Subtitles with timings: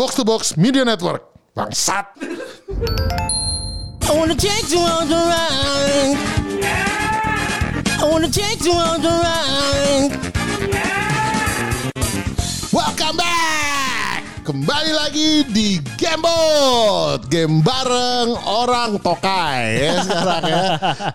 [0.00, 1.22] Box to Box Media Network.
[1.54, 2.06] Bangsat.
[4.08, 6.16] I wanna take you on the ride.
[8.00, 10.32] I wanna take you on the ride.
[12.72, 13.69] Welcome back.
[14.50, 17.22] Kembali lagi di Gamebot.
[17.30, 20.62] Game bareng orang tokai ya sekarang ya.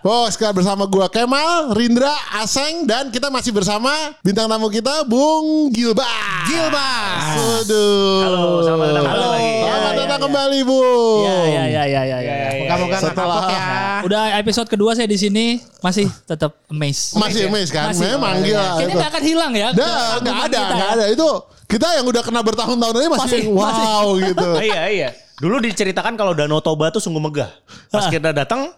[0.00, 3.92] Oh sekarang bersama gua Kemal, Rindra, Aseng dan kita masih bersama
[4.24, 6.48] bintang tamu kita Bung Gilbas.
[6.48, 7.24] Gilbas.
[7.36, 8.16] Waduh.
[8.24, 9.20] Halo, selamat datang Halo.
[9.20, 9.44] kembali.
[9.44, 10.24] Selamat Ya, ya, datang ya.
[10.24, 11.20] kembali Bung.
[11.20, 12.36] Ya, ya, ya, ya, ya, ya.
[12.56, 13.64] Moga-moga nggak Setelah- ya.
[14.00, 17.20] Udah episode kedua saya di sini masih tetap amazed.
[17.20, 17.92] Masih amazed kan?
[17.92, 18.16] Masih.
[18.16, 18.80] Memang gila.
[18.80, 19.68] Kayaknya nggak akan hilang ya.
[19.76, 20.88] Keagungan ada, ya.
[20.96, 21.04] ada.
[21.12, 21.28] Itu
[21.66, 24.48] kita yang udah kena bertahun-tahun aja masih, Masih, wow gitu.
[24.54, 25.08] Oh, iya iya.
[25.36, 27.50] Dulu diceritakan kalau Danau Toba tuh sungguh megah.
[27.90, 28.72] Pas kita datang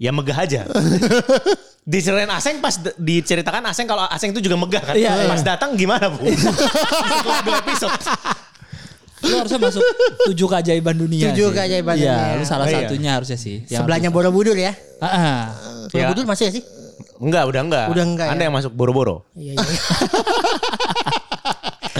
[0.00, 0.64] ya megah aja.
[1.90, 4.94] Diceritain Aseng pas diceritakan Aseng kalau Aseng itu juga megah kan.
[4.94, 5.46] Iya, pas iya.
[5.56, 6.22] datang gimana bu?
[6.30, 7.98] Setelah dua episode.
[9.20, 9.84] Lu harusnya masuk
[10.32, 11.28] tujuh keajaiban dunia.
[11.34, 11.56] Tujuh sih.
[11.56, 12.38] keajaiban Iya, dunia.
[12.40, 12.78] lu salah Oh, iya.
[12.88, 13.56] satunya harusnya sih.
[13.68, 14.72] Yang Sebelahnya Borobudur ya.
[15.02, 15.40] Ah, ah.
[15.92, 16.64] Borobudur masih ya sih?
[17.20, 17.86] Enggak, udah enggak.
[17.92, 18.32] Udah enggak ya?
[18.32, 19.28] Anda yang masuk boro-boro.
[19.36, 19.80] Iya, iya.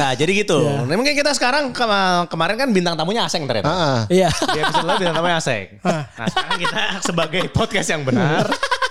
[0.01, 0.57] Nah jadi gitu.
[0.65, 3.69] Nah, mungkin kita sekarang kema- kemarin kan bintang tamunya Aseng ternyata.
[3.69, 4.33] Ah, Iya.
[4.33, 5.67] Di episode lalu bintang tamunya Aseng.
[5.85, 8.49] Nah sekarang kita sebagai podcast yang benar.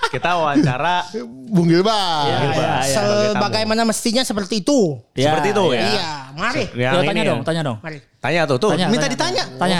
[0.10, 1.06] Kita wawancara
[1.50, 2.26] Bung Gilbas.
[2.26, 2.78] Iya, iya, iya.
[2.88, 3.34] sebagai tamu.
[3.38, 4.98] Sebagaimana mestinya seperti itu.
[5.14, 5.82] Ya, Seperti itu ya.
[5.86, 6.64] Iya, mari.
[6.74, 7.30] Yang Yo, ini tanya ya.
[7.30, 7.78] dong, tanya dong.
[7.78, 7.98] Mari.
[8.18, 8.70] Tanya tuh, tuh.
[8.74, 9.44] Tanya, minta tanya, ditanya.
[9.56, 9.80] Tanya.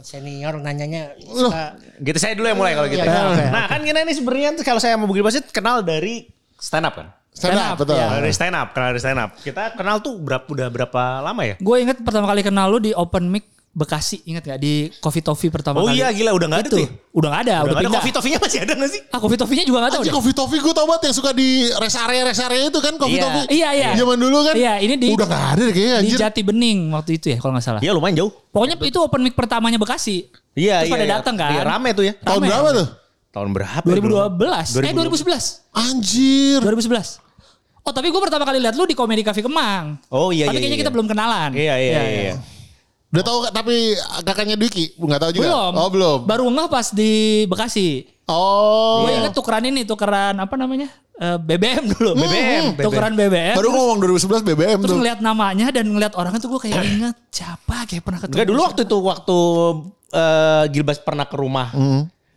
[0.00, 3.02] Senior nanyanya suka Gitu saya dulu yang mulai kalau gitu.
[3.02, 3.22] Iya, ya.
[3.26, 6.86] oke, nah kan kita ini sebenarnya tuh kalau saya mau Bugil Basit kenal dari stand
[6.86, 7.10] up kan.
[7.36, 7.94] Stand up, betul.
[7.94, 8.08] ya.
[8.16, 9.30] Dari stand up, kenal dari stand up.
[9.36, 11.54] Kita kenal tuh berapa udah berapa lama ya?
[11.58, 13.44] Gue inget pertama kali kenal lu di open mic
[13.76, 14.56] Bekasi, inget gak?
[14.56, 16.00] Di Coffee Toffee pertama Oh kali.
[16.00, 16.72] iya gila udah nggak ada Itu.
[16.72, 16.80] tuh.
[16.80, 16.88] ya?
[17.12, 19.00] Udah gak ada, udah, Udah nggak ada coffee toffee-nya masih ada gak sih?
[19.04, 20.16] Ah, Coffee Toffee-nya juga gak tahu Anjing deh.
[20.16, 23.20] Coffee Toffee gue tau banget yang suka di rest area rest area itu kan Coffee
[23.20, 23.24] Iya.
[23.28, 23.46] Toffee.
[23.52, 23.88] Iya, iya.
[23.92, 24.54] Zaman dulu kan.
[24.56, 26.18] Iya, ini di- Udah gak ada deh kayaknya Di anjir.
[26.24, 27.80] Jati Bening waktu itu ya kalau gak salah.
[27.84, 28.32] Iya lumayan jauh.
[28.48, 30.24] Pokoknya itu open mic pertamanya Bekasi.
[30.56, 30.94] Iya Terus iya.
[30.96, 31.12] pada iya.
[31.20, 31.50] datang kan.
[31.52, 32.12] Iya rame tuh ya.
[32.16, 32.48] Tahun Rame.
[32.48, 32.86] berapa tuh?
[33.28, 33.84] Tahun berapa?
[33.84, 34.72] ya, 2012.
[34.80, 35.76] Eh 2011.
[35.76, 36.58] Anjir.
[36.64, 37.25] 2011.
[37.86, 39.94] Oh tapi gue pertama kali lihat lu di Komedi Cafe Kemang.
[40.10, 40.62] Oh iya Tapi iya.
[40.66, 40.82] kayaknya iya.
[40.82, 41.50] kita belum kenalan.
[41.54, 42.34] Iya iya iya.
[43.14, 43.94] Udah tahu tapi
[44.26, 45.46] kakaknya Dwiki nggak tahu juga.
[45.46, 45.72] Belum.
[45.78, 46.18] Oh belum.
[46.26, 48.10] Baru ngeh pas di Bekasi.
[48.26, 49.06] Oh.
[49.06, 50.90] Gue inget tukeran ini, tukeran apa namanya?
[51.16, 52.10] Eh, BBM dulu.
[52.18, 53.54] BBM, Tukeran BBM.
[53.54, 54.98] Baru ngomong 2011 BBM terus tuh.
[55.00, 58.34] ngeliat namanya dan ngeliat orangnya tuh gue kayak inget siapa kayak pernah ketemu.
[58.34, 59.38] Enggak dulu waktu itu waktu
[60.10, 61.70] eh, Gilbas pernah ke rumah.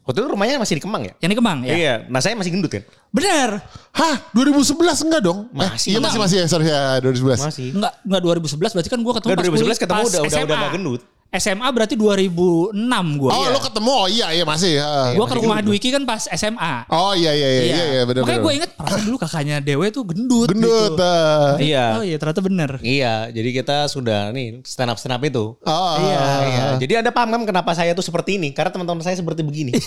[0.10, 1.14] Waktu itu rumahnya masih di Kemang ya?
[1.22, 1.70] Yang di Kemang ya?
[1.72, 1.94] Iya.
[2.10, 2.82] Nah saya masih gendut kan?
[3.10, 3.62] Bener.
[3.92, 5.40] Hah 2011 enggak dong?
[5.48, 5.90] Eh, Masih.
[5.92, 7.38] iya masih masih ya sorry ya 2011.
[7.40, 7.68] Masih.
[7.72, 10.34] Enggak, enggak 2011 berarti kan gue ketemu Enggak, pas 2011 kuliah- ketemu pas udah- udah-
[10.34, 10.44] SMA.
[10.44, 11.02] udah nggak gendut.
[11.30, 12.74] SMA berarti 2006
[13.22, 13.30] gue.
[13.30, 14.82] Oh lo ketemu oh iya iya masih.
[14.82, 15.14] ah.
[15.14, 16.90] gue ke rumah Dwiki kan pas SMA.
[16.90, 20.10] Oh iya iya iya iya, iya benar Makanya gue inget perasaan dulu kakaknya Dewe tuh
[20.10, 20.50] gendut.
[20.50, 20.98] Gendut.
[20.98, 21.06] Gitu.
[21.06, 21.54] ah.
[21.62, 21.86] Iya.
[22.02, 22.72] Oh iya ternyata bener.
[22.82, 25.54] Iya, jadi kita sudah nih stand up stand up itu.
[25.54, 26.18] Oh, Iya.
[26.50, 28.50] Iya, jadi anda paham kan kenapa saya tuh seperti ini?
[28.50, 29.78] Karena teman-teman saya seperti begini.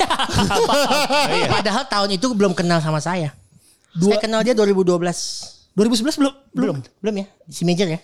[1.33, 1.49] Iya.
[1.59, 3.35] Padahal tahun itu belum kenal sama saya.
[3.99, 4.95] Saya kenal dia 2012.
[5.75, 7.27] 2011 belum Belum, belum ya?
[7.51, 8.01] Si Major ya?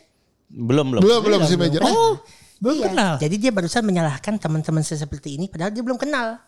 [0.49, 1.03] belum belum.
[1.05, 1.85] Belum belum sih Major.
[1.85, 2.17] Oh,
[2.59, 2.85] belum Iya.
[2.89, 3.13] kenal.
[3.19, 6.39] Jadi dia barusan menyalahkan teman-teman saya seperti ini padahal dia belum kenal.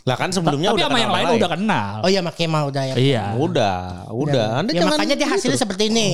[0.00, 1.92] Lah kan sebelumnya Tapi udah sama kenal yang lain udah kenal.
[2.00, 2.94] Oh iya makanya mau udah ya.
[2.96, 3.24] Iya.
[3.36, 3.78] Udah,
[4.08, 4.46] udah.
[4.56, 5.34] Anda Ya jangan makanya dia gitu.
[5.36, 6.08] hasilnya seperti ini.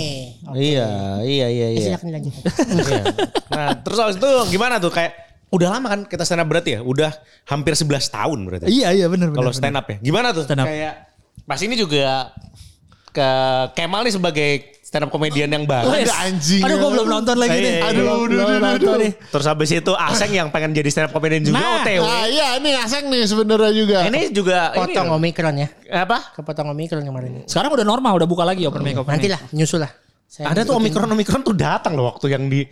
[0.50, 0.90] Iya,
[1.22, 1.86] iya, iya, Ya, iya.
[1.86, 2.34] silakan dilanjut.
[2.82, 3.02] Iya.
[3.46, 5.12] Nah, terus habis itu gimana tuh kayak
[5.46, 6.80] udah lama kan kita stand up berarti ya?
[6.82, 7.14] Udah
[7.46, 8.66] hampir 11 tahun berarti.
[8.66, 9.96] Iya iya bener Kalau stand up ya.
[10.02, 10.42] Gimana tuh?
[10.42, 10.66] Stand up.
[10.66, 10.94] Kayak
[11.46, 12.34] pas ini juga
[13.12, 13.28] ke
[13.72, 14.50] Kemal nih sebagai
[14.96, 15.92] stand up komedian yang baru.
[15.92, 16.64] Ada anjing.
[16.64, 17.68] Aduh gue belum nonton lagi Iya, nih.
[17.68, 17.90] iya, iya.
[17.92, 18.94] Aduh, aduh, aduh, nonton aduh.
[18.98, 19.12] nih.
[19.28, 21.76] Terus habis itu Aseng yang pengen jadi stand up komedian juga Nah.
[21.78, 22.00] OTW.
[22.00, 23.98] Nah iya nih Aseng nih sebenarnya juga.
[24.02, 25.68] Ini juga Potong ini Omikron ya.
[25.94, 26.32] apa?
[26.32, 27.44] Kepotong Omikron kemarin.
[27.44, 29.20] Sekarang udah normal, udah buka lagi open mic open mic.
[29.20, 29.92] Nanti lah, nyusul lah.
[30.26, 32.66] Saya Ada tuh omikron omikron tuh datang loh waktu yang di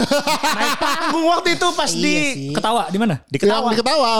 [0.56, 2.54] naik panggung waktu itu pas Iya di sih.
[2.54, 3.18] Ketawa di mana?
[3.24, 3.68] di Yang ketawa.
[3.74, 4.12] diketawa.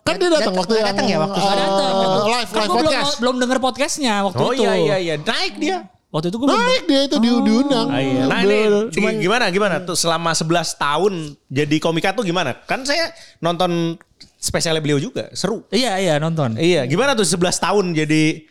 [0.00, 1.44] Kan dia datang Dat- waktu yang datang ya waktu itu?
[1.44, 1.92] Nggak datang.
[1.92, 3.12] live Kan live gua belum podcast.
[3.20, 4.62] belum denger podcastnya waktu Oh itu.
[4.64, 5.76] iya iya iya naik dia.
[6.10, 6.48] Waktu itu gue.
[6.50, 7.86] Naik dia itu di diundang.
[7.86, 8.26] Ah, iya.
[8.26, 11.14] Nah ini cuman gimana gimana tuh selama 11 tahun
[11.46, 12.58] jadi komika tuh gimana?
[12.66, 13.94] Kan saya nonton
[14.34, 15.62] spesialnya beliau juga seru.
[15.70, 16.58] Iya iya nonton.
[16.58, 18.42] Eh Iya, gimana tuh 11 tahun jadi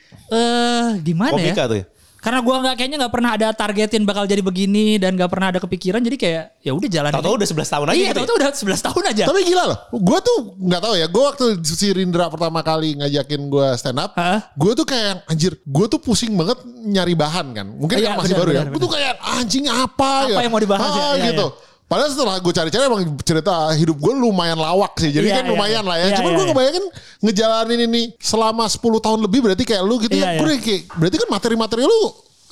[1.04, 1.70] gimana komika ya?
[1.70, 1.86] tuh ya?
[2.20, 5.60] Karena gua nggak kayaknya nggak pernah ada targetin bakal jadi begini dan nggak pernah ada
[5.60, 7.12] kepikiran jadi kayak ya udah jalan.
[7.16, 8.08] Tahu-tahu udah 11 tahun aja Iya, gitu.
[8.10, 8.18] ya?
[8.20, 9.24] tahu-tahu udah 11 tahun aja.
[9.26, 11.08] Tapi gila loh, gue tuh nggak tahu ya.
[11.08, 14.52] Gue waktu si Rindra pertama kali ngajakin gue stand up, Hah?
[14.52, 17.68] gue tuh kayak anjir, gue tuh pusing banget nyari bahan kan.
[17.72, 18.62] Mungkin Iya, masih baru ya.
[18.68, 20.44] Gue tuh kayak anjing apa, Apa ya?
[20.44, 21.00] yang mau dibahas ya?
[21.02, 21.48] Ah, Iya, gitu.
[21.90, 25.10] Padahal setelah gue cari-cari emang cerita hidup gue lumayan lawak sih.
[25.10, 25.90] Jadi Iya, kan iya, lumayan iya.
[25.90, 26.06] lah ya.
[26.06, 26.50] Iya, Cuman iya, gue iya.
[26.54, 26.86] ngebayangin
[27.20, 30.40] ngejalanin ini selama 10 tahun lebih berarti kayak lu gitu Iya, ya.
[30.40, 30.62] Gue iya.
[30.62, 32.02] kayak berarti kan materi-materi lu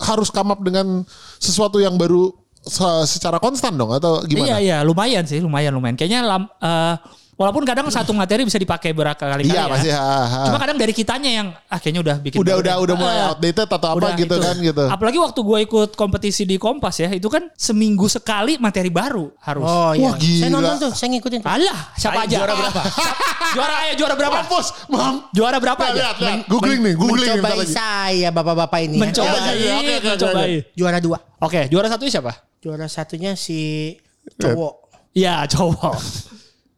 [0.02, 1.06] harus come up dengan
[1.38, 4.58] sesuatu yang baru se- secara konstan dong atau Iya gimana?
[4.58, 5.94] iya lumayan sih lumayan lumayan.
[5.94, 6.94] Kayaknya lam- eh,
[7.38, 9.66] walaupun kadang satu materi bisa dipakai berkali-kali Iya ya.
[9.70, 9.90] pasti.
[9.94, 10.42] ha, ha.
[10.46, 13.70] Cuma kadang dari kitanya yang ah kayaknya udah bikin udah udah udah mulai Eh, outdated
[13.70, 14.42] atau apa udah gitu itu.
[14.42, 14.84] kan gitu.
[14.90, 19.64] Apalagi waktu gue ikut kompetisi di Kompas ya, itu kan seminggu sekali materi baru harus.
[19.64, 20.10] Oh iya.
[20.10, 20.42] Wah, gila.
[20.42, 21.48] Saya nonton tuh, saya ngikutin tuh.
[21.48, 22.38] Alah, siapa Ayo, aja?
[22.38, 22.82] juara berapa?
[23.56, 24.36] juara ayo juara berapa?
[24.42, 25.16] Mampus, mam.
[25.30, 25.94] Juara berapa aja?
[25.94, 26.40] lihat, lihat.
[26.46, 27.38] Googling nih, googling nih.
[27.38, 27.72] Mencobai lagi.
[27.72, 28.96] saya bapak-bapak ini.
[28.96, 29.02] ya.
[29.04, 30.50] Mencobai, Oke, oke, oke, oke, mencobai.
[30.74, 31.18] Juara dua.
[31.38, 32.34] Oke, juara satunya siapa?
[32.58, 33.94] Juara satunya si
[34.36, 34.74] cowok.
[35.14, 35.96] Iya, cowok.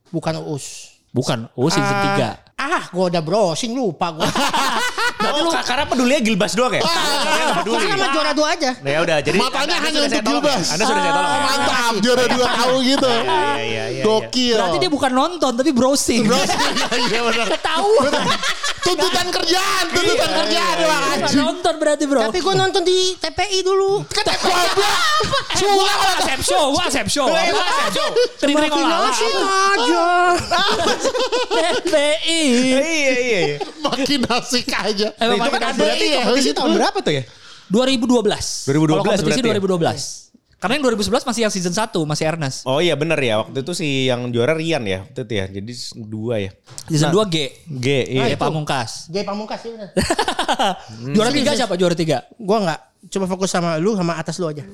[0.10, 0.98] Bukan Uus.
[1.10, 2.62] Bukan, oh season Ah, 3.
[2.62, 4.14] Ah, gue udah browsing lupa
[5.20, 5.44] gue.
[5.44, 6.82] Oh, ka- karena pedulinya Gilbas doang ya?
[6.82, 7.86] Nggak peduli.
[7.86, 8.72] Sama juara dua aja.
[8.80, 10.24] Nah, ya udah, jadi Matanya hanya untuk ya?
[10.24, 10.66] Gilbas.
[10.72, 11.28] Anda sudah saya tolong.
[11.30, 11.44] Oh, ya?
[11.46, 13.10] mantap, juara dua tahu gitu.
[13.12, 14.04] Iya, iya, iya, iya.
[14.04, 14.56] Gokil.
[14.56, 16.24] Berarti dia bukan nonton tapi browsing.
[17.10, 17.48] Iya benar.
[17.58, 18.12] Ketahuan.
[18.80, 21.38] Tuntutan kerjaan, tuntutan kerjaan anjing.
[21.38, 22.22] nonton berarti bro.
[22.26, 24.02] Tapi gue nonton di TPI dulu.
[24.08, 24.94] Goblok.
[25.60, 27.28] Eh, gua gua asep show, gua asep show.
[27.28, 28.08] Lah, asep show.
[28.08, 28.48] Olahraga.
[28.48, 30.06] Imajinasi aja.
[31.50, 32.42] TPI.
[32.50, 33.42] Iya, iya, iya.
[33.84, 35.09] Makin asik aja.
[35.18, 36.58] Eh, Nah, itu kan berarti Iya, kompetisi itu.
[36.58, 37.24] tahun berapa tuh ya?
[37.70, 38.66] 2012.
[38.66, 39.54] 2012 Kalau kompetisi berarti ya?
[39.58, 40.30] 2012.
[40.60, 42.68] Karena yang 2011 masih yang season 1, masih Ernest.
[42.68, 45.46] Oh iya bener ya, waktu itu si yang juara Rian ya, waktu itu ya.
[45.48, 45.72] Jadi
[46.04, 46.52] dua ya.
[46.92, 47.36] Season 2 G.
[47.64, 48.28] G, iya.
[48.28, 49.08] G Pamungkas.
[49.08, 49.88] Jay Pamungkas sih bener.
[51.16, 51.80] Juara 3 siapa?
[51.80, 52.36] Juara 3.
[52.36, 52.80] Gue nggak.
[53.08, 54.68] Coba fokus sama lu sama atas lu aja.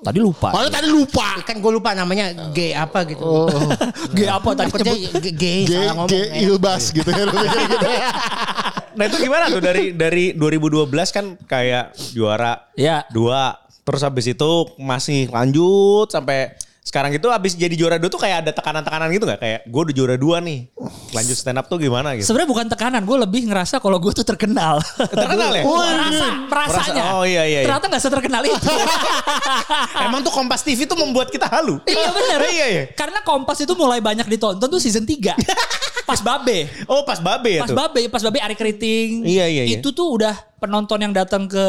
[0.00, 0.52] Tadi lupa.
[0.52, 1.40] Padahal tadi lupa.
[1.48, 3.24] Kan gue lupa namanya G apa gitu.
[4.16, 4.72] G apa tadi?
[4.72, 6.08] G, G, G, salah ngomong.
[6.12, 6.44] G, ya.
[6.44, 7.24] Ilbas gitu ya.
[8.94, 13.04] Nah itu gimana tuh dari dari 2012 kan kayak juara Ya.
[13.10, 16.54] dua, terus habis itu masih lanjut sampai
[16.90, 19.38] sekarang itu habis jadi juara dua tuh kayak ada tekanan-tekanan gitu nggak?
[19.38, 20.74] Kayak gue udah juara dua nih,
[21.14, 22.26] lanjut stand up tuh gimana gitu?
[22.26, 24.82] Sebenarnya bukan tekanan, gue lebih ngerasa kalau gue tuh terkenal.
[24.98, 25.62] Terkenal ya?
[25.70, 27.02] Gua merasa, merasanya.
[27.06, 27.66] Merasa- oh, iya, iya, iya.
[27.70, 28.58] Ternyata gak seterkenal itu.
[30.10, 31.78] Emang tuh Kompas TV tuh membuat kita halu.
[31.86, 32.38] iya bener.
[32.50, 32.84] iya iya.
[32.90, 35.38] Karena Kompas itu mulai banyak ditonton tuh season 3.
[36.10, 36.66] Pas Babe.
[36.90, 37.78] Oh pas babe ya Pas tuh.
[37.78, 39.22] Babe, pas Babe Ari Keriting.
[39.22, 39.78] Iya, iya, iya.
[39.78, 41.62] Itu tuh udah penonton yang datang ke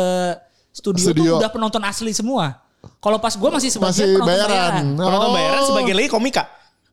[0.74, 1.38] studio, Studio.
[1.38, 2.58] tuh udah penonton asli semua.
[2.81, 4.50] Kalau pas gue masih sebagai Masih penonton bayaran.
[4.50, 4.86] bayaran.
[4.98, 5.33] Penonton Oh.
[5.33, 6.44] bayaran sebagai lagi komika.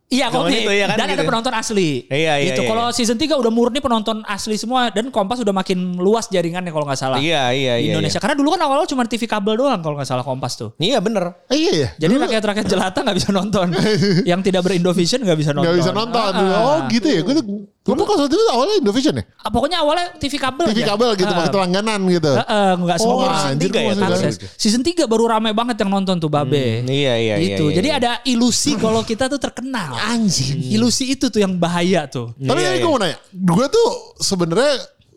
[0.08, 0.56] Iya komik.
[0.58, 1.14] itu ya kan dan gitu.
[1.14, 2.08] ada penonton asli.
[2.08, 2.64] Iya, iya, Gitu.
[2.64, 2.96] iya, Kalau iya.
[2.96, 6.96] season 3 udah murni penonton asli semua dan Kompas udah makin luas jaringannya kalau nggak
[6.96, 7.18] salah.
[7.18, 7.92] Iya iya Di iya.
[7.92, 8.16] Indonesia.
[8.16, 10.72] Karena dulu kan awal-awal cuma TV kabel doang kalau nggak salah Kompas tuh.
[10.76, 11.24] Iya, iya bener.
[11.46, 11.88] Iya ya.
[11.98, 13.66] Jadi rakyat-rakyat jelata nggak bisa nonton.
[14.30, 15.68] yang tidak berindovision nggak bisa nonton.
[15.68, 16.30] Gak bisa nonton.
[16.30, 16.60] Ah, ah.
[16.64, 17.20] Oh gitu ya.
[17.20, 17.44] Gue tuh,
[17.84, 19.24] gue kalau itu awalnya Indovision ya.
[19.38, 20.88] Ah, Pokoknya awalnya TV kabel TV aja.
[20.90, 21.36] kabel gitu, Ah.
[21.42, 22.32] pakai langganan gitu.
[22.32, 24.34] Heeh, nggak Oh, semua season anjir, tiga ya, gua masih akses.
[24.38, 24.48] baru.
[24.56, 26.80] Season 3 baru ramai banget yang nonton tuh Babe.
[26.80, 27.60] Hmm, iya, iya, Gitu.
[27.60, 27.98] iya, iya, Jadi iya.
[27.98, 29.97] ada ilusi kalau kita tuh terkenal.
[29.98, 30.58] Anjing.
[30.70, 32.30] Ilusi itu tuh yang bahaya tuh.
[32.34, 32.82] Tapi Iya, tadi iya.
[32.82, 33.18] gue mau nanya.
[33.32, 34.72] Gue tuh sebenarnya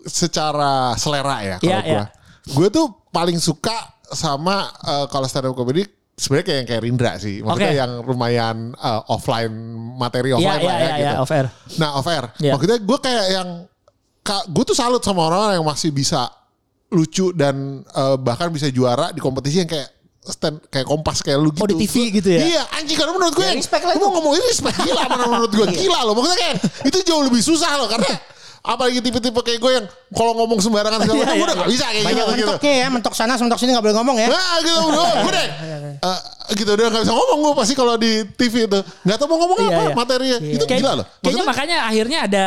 [0.06, 1.92] secara selera ya kalau Iya, gue.
[1.94, 2.04] iya.
[2.52, 3.74] Gue tuh paling suka
[4.10, 7.36] sama eh, kalau stand up comedy sebenarnya kayak yang kayak Rindra sih.
[7.40, 7.80] Maksudnya Oke.
[7.80, 9.54] yang lumayan eh, offline
[9.96, 11.06] materi Iya, offline iya, lah ya iya, gitu.
[11.06, 11.48] iya, off air.
[11.78, 12.26] Nah off air.
[12.38, 12.52] Iya.
[12.54, 13.50] Maksudnya gue kayak yang
[14.48, 16.30] gue tuh salut sama orang yang masih bisa
[16.92, 19.90] lucu dan eh, bahkan bisa juara di kompetisi yang kayak
[20.24, 21.62] stand kayak kompas kayak lu gitu.
[21.62, 22.42] Oh, di TV gitu ya?
[22.44, 25.52] Iya anjing karena menurut gue Ya, respect lah gue mau ngomongin respect gila mana menurut
[25.52, 26.14] gue gila loh.
[26.14, 28.06] Maksudnya kayak itu jauh lebih susah loh karena
[28.62, 31.58] apalagi tipe-tipe kayak gue yang kalau ngomong sembarangan segala macam Iya, gue udah iya.
[31.58, 32.46] gak bisa kayak Banyak gitu gitu.
[32.46, 34.28] mentoknya ya, mentok sana, mentok sini gak boleh ngomong ya.
[34.30, 35.48] Nah gitu bro, gue deh
[36.06, 36.20] eh,
[36.54, 39.58] gitu udah gak bisa ngomong gue pasti kalau di TV itu nggak tahu mau ngomong
[39.58, 39.96] Iya, apa iya.
[39.98, 41.06] materinya itu Kayak- gila loh.
[41.10, 42.46] Kayaknya Maksudnya- makanya akhirnya ada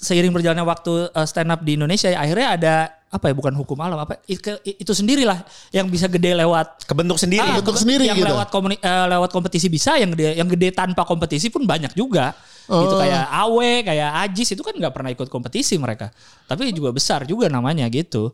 [0.00, 2.74] seiring berjalannya waktu uh, stand up di Indonesia ya, akhirnya ada
[3.10, 5.42] apa ya bukan hukum alam apa itu sendirilah
[5.74, 7.42] yang bisa gede lewat Kebentuk sendiri.
[7.42, 8.30] Ah, bentuk sendiri yang gitu.
[8.30, 12.30] lewat komuni- eh, lewat kompetisi bisa yang gede yang gede tanpa kompetisi pun banyak juga
[12.70, 13.02] gitu Oh.
[13.02, 16.14] kayak Awe kayak Ajis itu kan nggak pernah ikut kompetisi mereka
[16.46, 18.30] tapi juga besar juga namanya gitu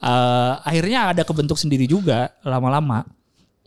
[0.00, 3.04] Eh, akhirnya ada kebentuk sendiri juga lama-lama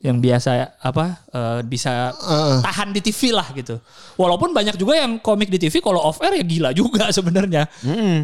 [0.03, 2.59] yang biasa apa eh, bisa Heeh.
[2.59, 3.79] tahan di TV lah gitu.
[4.19, 7.71] Walaupun banyak juga yang komik di TV kalau off air ya gila juga sebenarnya.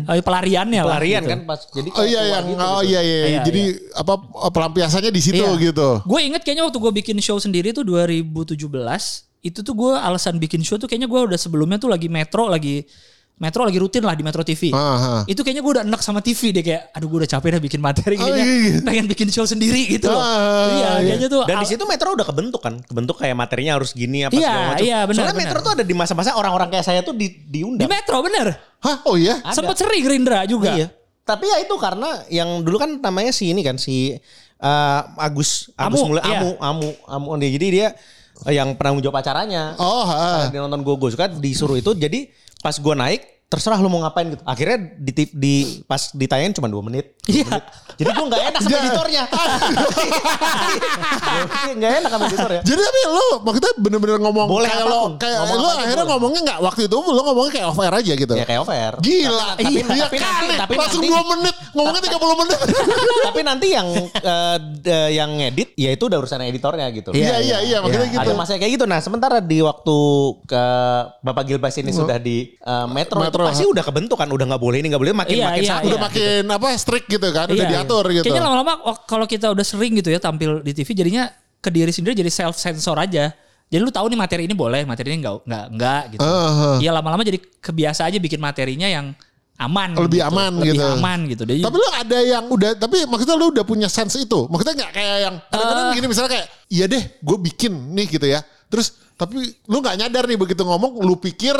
[0.03, 1.31] Eh, pelariannya lah Pelarian gitu.
[1.31, 3.63] kan pas jadi Oh iya yang oh iya iya, Iya, jadi
[3.95, 4.13] apa
[4.51, 6.03] pelampiasannya di situ gitu.
[6.03, 8.59] Gue inget kayaknya waktu gue bikin show sendiri tuh 2017
[9.39, 12.83] itu tuh gue alasan bikin show tuh kayaknya gue udah sebelumnya tuh lagi Metro lagi
[13.39, 14.75] Metro lagi rutin lah di Metro TV.
[14.75, 15.21] Ah, ah.
[15.23, 17.79] Itu kayaknya gue udah enak sama TV deh kayak aduh gue udah capek dah bikin
[17.79, 18.79] materi Oh, kayaknya iya, iya.
[18.83, 20.19] pengen bikin show sendiri gitu loh.
[20.19, 20.89] Ah, iya, iya.
[21.15, 24.35] kayaknya tuh Dan di situ Metro udah kebentuk kan, kebentuk kayak materinya harus gini apa
[24.35, 24.83] Iya, segala macam.
[24.83, 25.47] iya, benar, Soalnya benar.
[25.47, 27.87] Metro tuh ada di masa-masa orang-orang kayak saya tuh di di diundang.
[27.87, 28.47] Metro bener.
[28.83, 29.07] Hah?
[29.07, 29.39] Oh iya?
[29.39, 29.55] Ada.
[29.55, 30.75] Sempet sering Gerindra juga.
[30.75, 30.91] Iya.
[31.23, 34.19] Tapi ya itu karena yang dulu kan namanya si ini kan si
[34.59, 36.43] eh, Agus Agus Amu, mulai iya.
[36.43, 37.87] Amu Amu Amu dia jadi dia
[38.47, 39.75] yang penanggung jawab acaranya.
[39.75, 40.47] Oh, ah.
[40.47, 44.29] Dia nonton gue gue suka disuruh itu jadi pas gue naik terserah lu mau ngapain
[44.29, 44.43] gitu.
[44.45, 45.55] Akhirnya di, di
[45.89, 47.17] pas ditayangin cuma dua menit.
[47.29, 47.61] Iya.
[47.93, 48.79] Jadi gue nggak enak sama Iya.
[48.81, 49.23] editornya.
[51.69, 52.61] Nggak enak sama editornya.
[52.63, 56.09] Jadi tapi lu maksudnya bener-bener ngomong Boleh kayak lo kayak Ngomong aja akhirnya boleh.
[56.09, 58.33] ngomongnya nggak waktu itu lu ngomongnya kayak off air aja gitu.
[58.33, 58.93] Ya kayak over.
[58.99, 59.47] Gila.
[59.51, 60.47] Tapi, iya tapi, kali.
[60.47, 62.57] nanti, tapi Langsung nanti, 2 menit ngomongnya 30 menit.
[63.27, 63.87] tapi nanti yang
[64.79, 67.09] d- yang ngedit ya itu udah urusan editornya gitu.
[67.11, 68.21] Iya iya iya maksudnya Ya, gitu.
[68.23, 68.85] Ada masanya kayak gitu.
[68.87, 69.95] Nah, sementara di waktu
[70.45, 70.63] ke
[71.19, 73.43] Bapak Gilbas ini sudah di eh, metro, Metro.
[73.43, 75.69] itu pasti udah kebentuk kan, udah nggak boleh ini nggak boleh makin Iya, makin iya,
[75.75, 75.83] satu.
[75.85, 76.01] Udah iya.
[76.07, 78.15] makin apa strict gitu kan, udah Iya, diatur iya.
[78.19, 78.23] gitu.
[78.31, 78.73] Kayaknya lama-lama
[79.03, 81.27] kalau kita udah sering gitu ya tampil di TV jadinya
[81.59, 83.35] ke diri sendiri jadi self sensor aja.
[83.69, 86.19] Jadi lu tahu nih materi ini boleh, materi ini enggak enggak enggak gitu.
[86.79, 89.13] Iya lama-lama jadi kebiasa aja bikin materinya yang
[89.59, 89.93] aman.
[89.93, 90.29] Lebih gitu.
[90.31, 90.87] aman Lebih gitu.
[90.95, 91.43] aman gitu.
[91.45, 94.47] Jadi Tapi lu ada yang udah, tapi maksudnya lu udah punya sense itu.
[94.47, 95.95] Maksudnya nggak kayak yang kadang-kadang Eh.
[95.99, 98.39] gini misalnya kayak, iya deh, gue bikin nih gitu ya.
[98.71, 99.35] Terus tapi
[99.67, 101.53] lu nggak nyadar nih begitu ngomong, lu pikir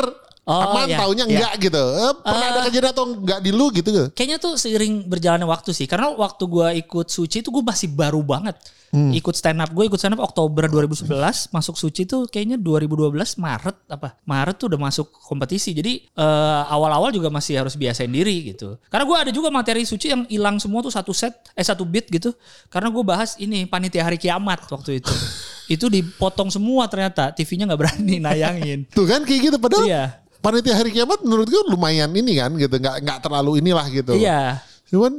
[0.48, 0.98] Oh, aman, iya.
[0.98, 1.78] taunya enggak gitu.
[1.78, 3.90] Eh, pernah ada kejadian atau enggak di lu gitu?
[4.16, 5.84] kayaknya tuh seiring berjalannya waktu sih.
[5.84, 8.56] Karena waktu gua ikut Suci itu gue masih baru banget.
[8.90, 9.14] Hmm.
[9.14, 11.06] Ikut stand up gue ikut stand up Oktober 2011
[11.54, 17.14] masuk Suci tuh kayaknya 2012 Maret apa Maret tuh udah masuk kompetisi jadi eh, awal-awal
[17.14, 20.82] juga masih harus biasain diri gitu karena gue ada juga materi Suci yang hilang semua
[20.82, 22.34] tuh satu set eh satu beat gitu
[22.66, 25.14] karena gue bahas ini panitia hari kiamat waktu itu
[25.74, 29.56] itu dipotong semua ternyata TV-nya nggak berani nayangin Tuh kan kayak gitu.
[29.62, 30.18] Padahal Iya.
[30.42, 32.74] panitia hari kiamat menurut gue lumayan ini kan gitu.
[32.74, 34.18] Nggak, nggak terlalu inilah gitu.
[34.18, 34.58] iya
[34.90, 35.12] Cuman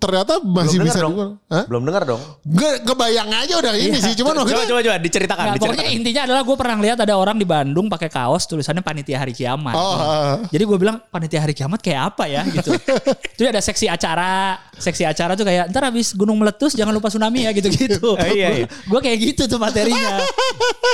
[0.00, 1.12] ternyata masih Belum bisa dengar dong.
[1.12, 1.26] juga.
[1.52, 1.64] Hah?
[1.68, 2.22] Belum dengar dong.
[2.48, 4.14] Nggak, kebayang aja udah ini sih.
[4.16, 5.96] Cuman Coba coba coba diceritakan, pokoknya diceritakan.
[6.00, 9.76] intinya adalah gue pernah lihat ada orang di Bandung pakai kaos tulisannya panitia hari kiamat.
[9.76, 10.40] Oh, ah.
[10.48, 12.72] Jadi gue bilang panitia hari kiamat kayak apa ya gitu.
[13.36, 17.44] Terus ada seksi acara, seksi acara tuh kayak ntar habis gunung meletus jangan lupa tsunami
[17.44, 18.16] ya gitu-gitu.
[18.16, 18.66] Oh, iya, iya.
[18.88, 20.24] Gue kayak gitu tuh materinya.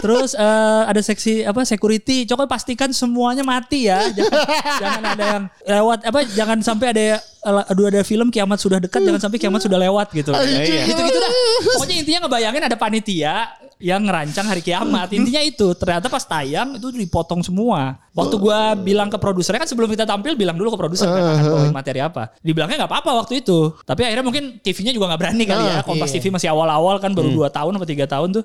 [0.02, 4.10] Terus eh, ada seksi apa security, coba pastikan semuanya mati ya.
[4.10, 4.42] Jangan,
[4.82, 9.00] jangan ada yang lewat apa jangan sampai ada eh, aduh ada film kiamat sudah dekat
[9.02, 10.30] jangan sampai kiamat sudah lewat gitu.
[10.30, 10.86] Iya.
[10.88, 11.32] Gitu-gitu dah.
[11.74, 13.34] Pokoknya intinya ngebayangin ada panitia
[13.82, 15.10] yang ngerancang hari kiamat.
[15.12, 15.74] Intinya itu.
[15.74, 17.98] Ternyata pas tayang itu dipotong semua.
[18.14, 21.44] Waktu gua bilang ke produsernya kan sebelum kita tampil bilang dulu ke produser kan akan
[21.50, 22.32] bawain materi apa.
[22.40, 23.74] Dibilangnya nggak apa-apa waktu itu.
[23.82, 25.74] Tapi akhirnya mungkin TV-nya juga nggak berani kali ya.
[25.78, 28.44] Ah, Kompas TV masih awal-awal kan baru 2 tahun atau tiga tahun tuh.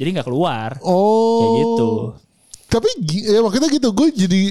[0.00, 0.80] Jadi nggak keluar.
[0.80, 1.38] Oh.
[1.38, 1.90] Kayak gitu.
[2.70, 2.88] Tapi
[3.26, 4.42] ya waktu itu gitu gue jadi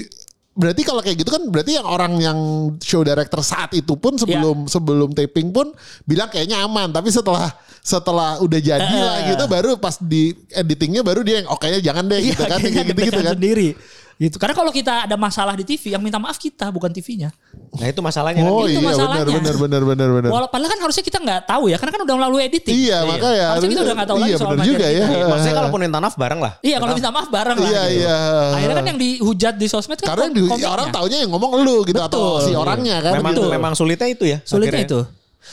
[0.59, 2.37] berarti kalau kayak gitu kan berarti yang orang yang
[2.83, 4.27] show director saat itu pun Iya.
[4.27, 5.71] sebelum sebelum taping pun
[6.03, 7.47] bilang kayaknya aman tapi setelah
[7.79, 8.99] setelah udah jadi Eh.
[8.99, 12.91] lah gitu baru pas di editingnya baru dia yang oke jangan deh gitu kan gitu
[12.91, 13.71] gitu kan sendiri.
[14.19, 14.35] Gitu.
[14.35, 17.31] Karena kalau kita ada masalah di TV yang minta maaf kita bukan TV-nya.
[17.69, 18.65] Nah, itu masalahnya oh kan.
[18.65, 19.25] itu iya benar masalahnya.
[19.29, 22.15] benar benar benar benar Walau padahal kan harusnya kita nggak tahu ya, karena kan udah
[22.17, 22.73] melalui editing.
[22.73, 25.05] iya makanya Harusnya kita udah nggak tahu lagi iya soal benar materi juga ya kita.
[25.11, 26.53] Iya, Maksudnya kalaupun minta maaf bareng lah.
[26.59, 27.69] Iya kalau minta maaf bareng lah.
[27.69, 27.99] Iya, gitu.
[28.01, 28.17] iya.
[28.51, 30.67] Akhirnya kan yang dihujat di sosmed kan karena di- komiknya.
[30.67, 32.41] orang taunya yang ngomong lu gitu atau Betul.
[32.41, 33.43] si orangnya kan Memang gitu.
[33.47, 34.37] memang sulitnya itu ya.
[34.41, 34.89] sulitnya akhirnya.
[34.89, 34.99] itu.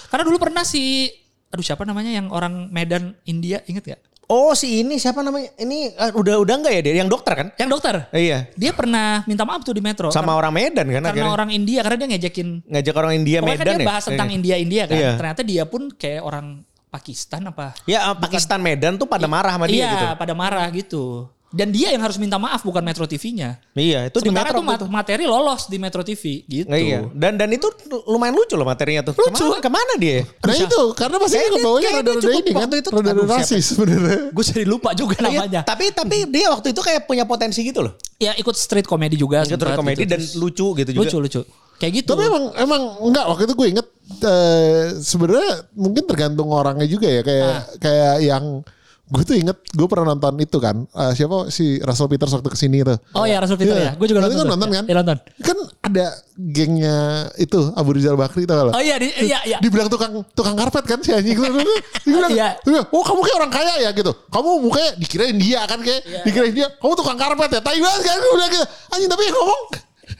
[0.08, 1.12] Karena dulu pernah si
[1.46, 4.00] aduh siapa namanya yang orang Medan India inget gak?
[4.26, 5.54] Oh si ini siapa namanya?
[5.54, 7.48] Ini eh, udah udah enggak ya dia yang dokter kan?
[7.54, 7.94] Yang dokter.
[8.10, 8.50] Iya.
[8.58, 10.10] Dia pernah minta maaf tuh di Metro.
[10.10, 11.30] Sama karena, orang Medan kan karena akhirnya.
[11.30, 13.86] orang India karena dia ngejekin ngajak orang India Pokoknya Medan kan dia ya.
[13.86, 14.36] bahas tentang Iya.
[14.42, 14.96] India-India kan.
[14.98, 15.10] Iya.
[15.14, 16.46] Ternyata dia pun kayak orang
[16.90, 17.66] Pakistan apa?
[17.86, 20.06] Ya Pakistan Medan tuh pada marah sama dia iya, gitu.
[20.18, 21.04] pada marah gitu.
[21.46, 23.62] Dan dia yang harus minta maaf bukan Metro TV-nya.
[23.72, 24.86] Iya, itu di Sementara Metro tuh gitu.
[24.90, 26.66] materi lolos di Metro TV gitu.
[26.66, 26.98] Nggak, iya.
[27.14, 27.70] Dan dan itu
[28.04, 29.14] lumayan lucu loh materinya tuh.
[29.14, 29.30] Lucu.
[29.30, 30.26] Ke mana, ke mana dia?
[30.26, 32.68] Nah itu karena Kayaknya- ke bawahnya rada-rada ini kan.
[32.68, 34.18] itu- Rada-rada rasis sebenarnya.
[34.36, 35.60] Gue jadi lupa juga Iya, namanya.
[35.62, 37.94] tapi tapi dia waktu itu kayak punya potensi gitu loh.
[38.18, 39.46] Ya ikut street comedy juga.
[39.46, 40.12] Ikut sempat komedi gitu.
[40.12, 41.02] dan lucu gitu juga.
[41.06, 41.40] lucu lucu.
[41.78, 42.10] Kayak gitu.
[42.10, 43.86] Tapi emang emang enggak waktu itu gue inget
[44.18, 47.62] eh, sebenarnya mungkin tergantung orangnya juga ya kayak Ah.
[47.78, 48.44] kayak yang
[49.06, 52.58] gue tuh inget gue pernah nonton itu kan eh, siapa si Russell Peters waktu ke
[52.58, 52.98] sini tuh.
[53.14, 53.84] Oh ya Rasul Peter Iya.
[53.86, 53.92] ya.
[53.94, 54.34] Gue juga nonton.
[54.36, 54.84] kan nonton kan?
[54.84, 55.18] Iya nonton.
[55.38, 56.96] Kan ada gengnya
[57.36, 58.72] itu Abu Rizal Bakri tau gak lo?
[58.74, 59.58] Oh iya, di, iya, iya.
[59.62, 61.46] Dibilang tukang tukang karpet kan si anjing itu.
[62.02, 62.48] Dia bilang, Iya.
[62.90, 64.10] oh kamu kayak orang kaya ya gitu.
[64.26, 66.20] Kamu mukanya dikirain dia kan kayak Iya.
[66.26, 66.66] dikirain dia.
[66.74, 67.60] Kamu tukang karpet ya.
[67.62, 68.66] Tai banget kan gue bilang gitu.
[68.90, 69.62] Anjing tapi yang ngomong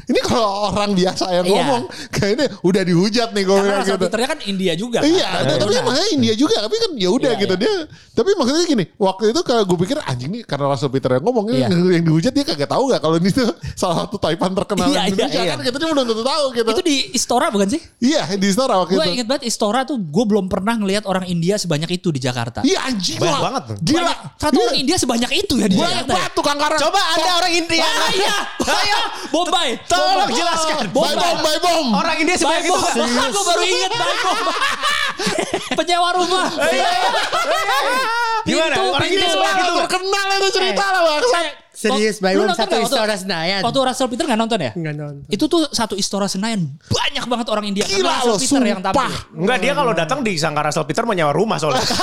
[0.06, 1.52] ini kalau orang biasa yang Iya.
[1.52, 4.04] ngomong kayaknya udah dihujat nih gue Karena bilang gitu.
[4.06, 4.98] Peternya kan India juga.
[4.98, 5.08] kan?
[5.08, 5.82] Iya, Ada tapi turunan.
[5.84, 7.62] makanya India juga, tapi kan ya udah Iya, gitu iya.
[7.62, 7.74] dia.
[8.12, 11.44] Tapi maksudnya gini, waktu itu kalau gue pikir anjing nih karena Russell Peter yang ngomong
[11.48, 11.66] Iya.
[11.66, 15.00] yang, yang dihujat dia kagak tahu nggak kalau ini tuh salah satu Taipan terkenal Iya,
[15.02, 16.68] di Indonesia iya, kan gitu dia belum tentu tahu gitu.
[16.70, 17.80] Itu di Istora bukan sih?
[17.98, 19.12] Iya di Istora waktu Gue itu.
[19.12, 22.62] inget banget Istora tuh gue belum pernah ngelihat orang India sebanyak itu di Jakarta.
[22.62, 23.62] Iya anjing Banyak banget.
[23.80, 24.00] Gila.
[24.00, 24.18] Banyak.
[24.36, 24.64] Satu Iya.
[24.64, 26.06] orang India sebanyak itu ya di Banyak Jakarta.
[26.06, 26.16] ya?
[26.16, 26.80] banget tukang karpet.
[26.80, 27.86] Coba ada orang India.
[28.08, 28.36] Iya.
[28.62, 28.98] Ayo,
[29.28, 29.70] Bombay.
[29.96, 30.76] Tolong jelaskan.
[30.90, 31.86] Bye bom, bye bom.
[31.94, 32.78] Orang India sebanyak itu.
[33.26, 34.18] Gue baru inget baik
[35.78, 36.46] Penyewa rumah.
[38.46, 38.74] Gimana?
[38.92, 39.74] Orang India sebanyak itu.
[39.82, 41.20] terkenal itu cerita lah bang.
[41.76, 43.60] Serius, nonton satu nggak waktu- Istora Senayan.
[43.60, 44.72] Waktu Russell Peter nggak nonton ya?
[44.72, 45.28] Nggak nonton.
[45.28, 47.84] Itu tuh satu Istora Senayan banyak banget orang India.
[47.84, 48.96] Gila Karena Russell lo, Peter yang tampil.
[48.98, 49.12] sumpah.
[49.36, 51.84] Enggak dia kalau datang di Sangka Russell Peter mau nyewa rumah soalnya.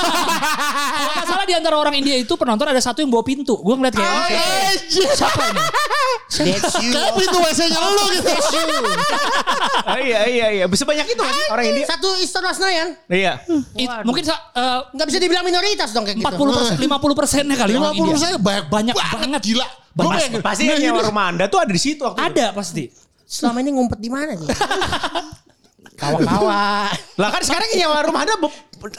[0.93, 3.57] Kalau nggak salah di antara orang India itu penonton ada satu yang bawa pintu.
[3.57, 5.09] Gue ngeliat kayak "Oke, Anjir.
[5.11, 5.61] siapa ini?
[6.33, 6.89] That's you.
[6.89, 8.31] Kayak pintu WC-nya lu gitu.
[9.85, 10.65] oh, iya iya iya.
[10.65, 11.85] Bisa banyak itu kan orang India.
[11.85, 12.97] Satu Istora Senayan.
[13.05, 13.33] Iya.
[13.75, 16.25] It- mungkin sa- eh, Nggak bisa dibilang minoritas dong kayak gitu.
[16.25, 18.13] 40 persen, 50 persennya kali orang 50 India.
[18.13, 19.19] persen banyak banyak banget.
[19.19, 19.41] banget.
[19.63, 19.93] Gila.
[19.93, 22.27] Gua Pas- pengen- pasti yang nyewa rumah Anda tuh ada di situ waktu itu.
[22.34, 22.84] Ada pasti.
[23.24, 24.48] Selama ini ngumpet di mana nih?
[25.93, 26.89] Kawan-kawan.
[27.15, 28.36] Lah kan sekarang yang nyewa rumah Anda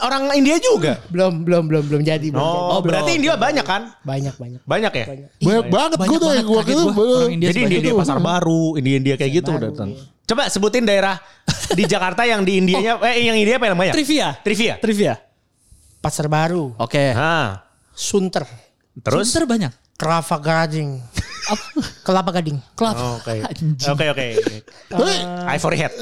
[0.01, 1.03] orang India juga.
[1.11, 2.27] belum, belum, belum, belum jadi.
[2.31, 2.87] Belum Oh, jadi.
[2.87, 3.83] berarti India banyak kan?
[4.01, 4.61] Banyak, banyak.
[4.65, 5.07] Banyak ya?
[5.43, 6.85] Banyak banget gue tuh yang gue gitu.
[7.29, 7.97] India Jadi India, itu.
[7.99, 9.91] pasar baru, India India kayak gitu datang.
[9.93, 10.03] iya.
[10.25, 11.21] Coba sebutin daerah
[11.77, 13.93] di Jakarta yang di Indianya eh yang India apa namanya?
[13.93, 14.33] Trivia.
[14.41, 14.81] Trivia.
[14.81, 15.15] Trivia.
[16.01, 16.73] Pasar baru.
[16.81, 17.13] Oke.
[17.13, 18.49] Ah, Sunter.
[19.05, 19.73] terus Sunter banyak.
[19.95, 20.99] Kelapa Gading.
[22.03, 22.59] Kelapa Gading.
[22.75, 22.99] Kelapa.
[22.99, 23.45] Oh, Oke.
[23.47, 23.71] Anjing.
[23.95, 24.27] Oke oke.
[24.91, 25.13] Tapi
[25.55, 25.93] Ivory Head.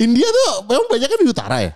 [0.00, 1.72] India tuh memang banyaknya di utara ya.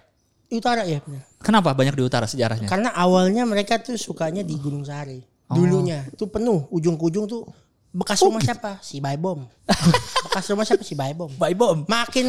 [0.51, 0.99] Utara ya.
[1.41, 2.67] Kenapa banyak di utara sejarahnya?
[2.67, 5.21] Karena awalnya mereka tuh sukanya di Gunung Sari.
[5.51, 7.43] Dulunya tuh penuh ujung ke ujung tuh
[7.91, 8.79] bekas rumah siapa?
[8.81, 9.43] Si Baybom.
[10.31, 10.87] bekas rumah siapa?
[10.87, 11.35] Si Baybom.
[11.37, 11.83] Bye bom.
[11.91, 12.27] Makin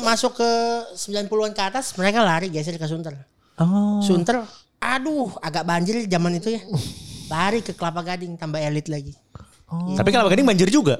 [0.00, 0.50] masuk ke
[0.96, 3.12] 90-an ke atas mereka lari geser ke Sunter.
[3.60, 4.00] Oh.
[4.00, 4.40] Sunter
[4.82, 6.64] aduh agak banjir zaman itu ya.
[7.26, 9.12] Lari ke Kelapa Gading tambah elit lagi.
[9.68, 10.98] Tapi kalau Gading banjir juga.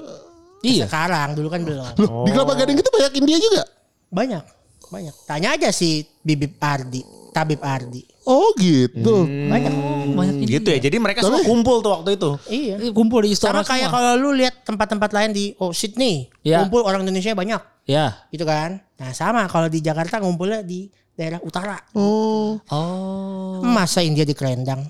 [0.63, 0.87] Iya.
[0.87, 1.85] Sekarang dulu kan belum.
[1.99, 3.63] Loh, di Kelapa Gading itu banyak India juga.
[4.09, 4.43] Banyak.
[4.89, 5.15] Banyak.
[5.25, 7.01] Tanya aja si Bibip Ardi,
[7.33, 8.05] Tabib Ardi.
[8.23, 9.25] Oh gitu.
[9.27, 9.73] Banyak.
[10.13, 10.57] Banyak India.
[10.57, 10.79] Gitu ya.
[10.79, 12.31] Jadi mereka semua Tapi- kumpul tuh waktu itu.
[12.47, 12.75] Iya.
[12.79, 13.93] Ini Kumpul di Sama Istora kayak semua.
[13.93, 16.61] kalau lu lihat tempat-tempat lain di oh Sydney, Ya.
[16.63, 18.23] ngumpul orang Indonesia banyak, Ya.
[18.29, 18.79] gitu kan?
[18.95, 21.75] Nah sama kalau di Jakarta ngumpulnya di daerah utara.
[21.93, 22.61] Oh.
[22.71, 23.59] Oh.
[23.61, 24.87] Masa India di Kerendang?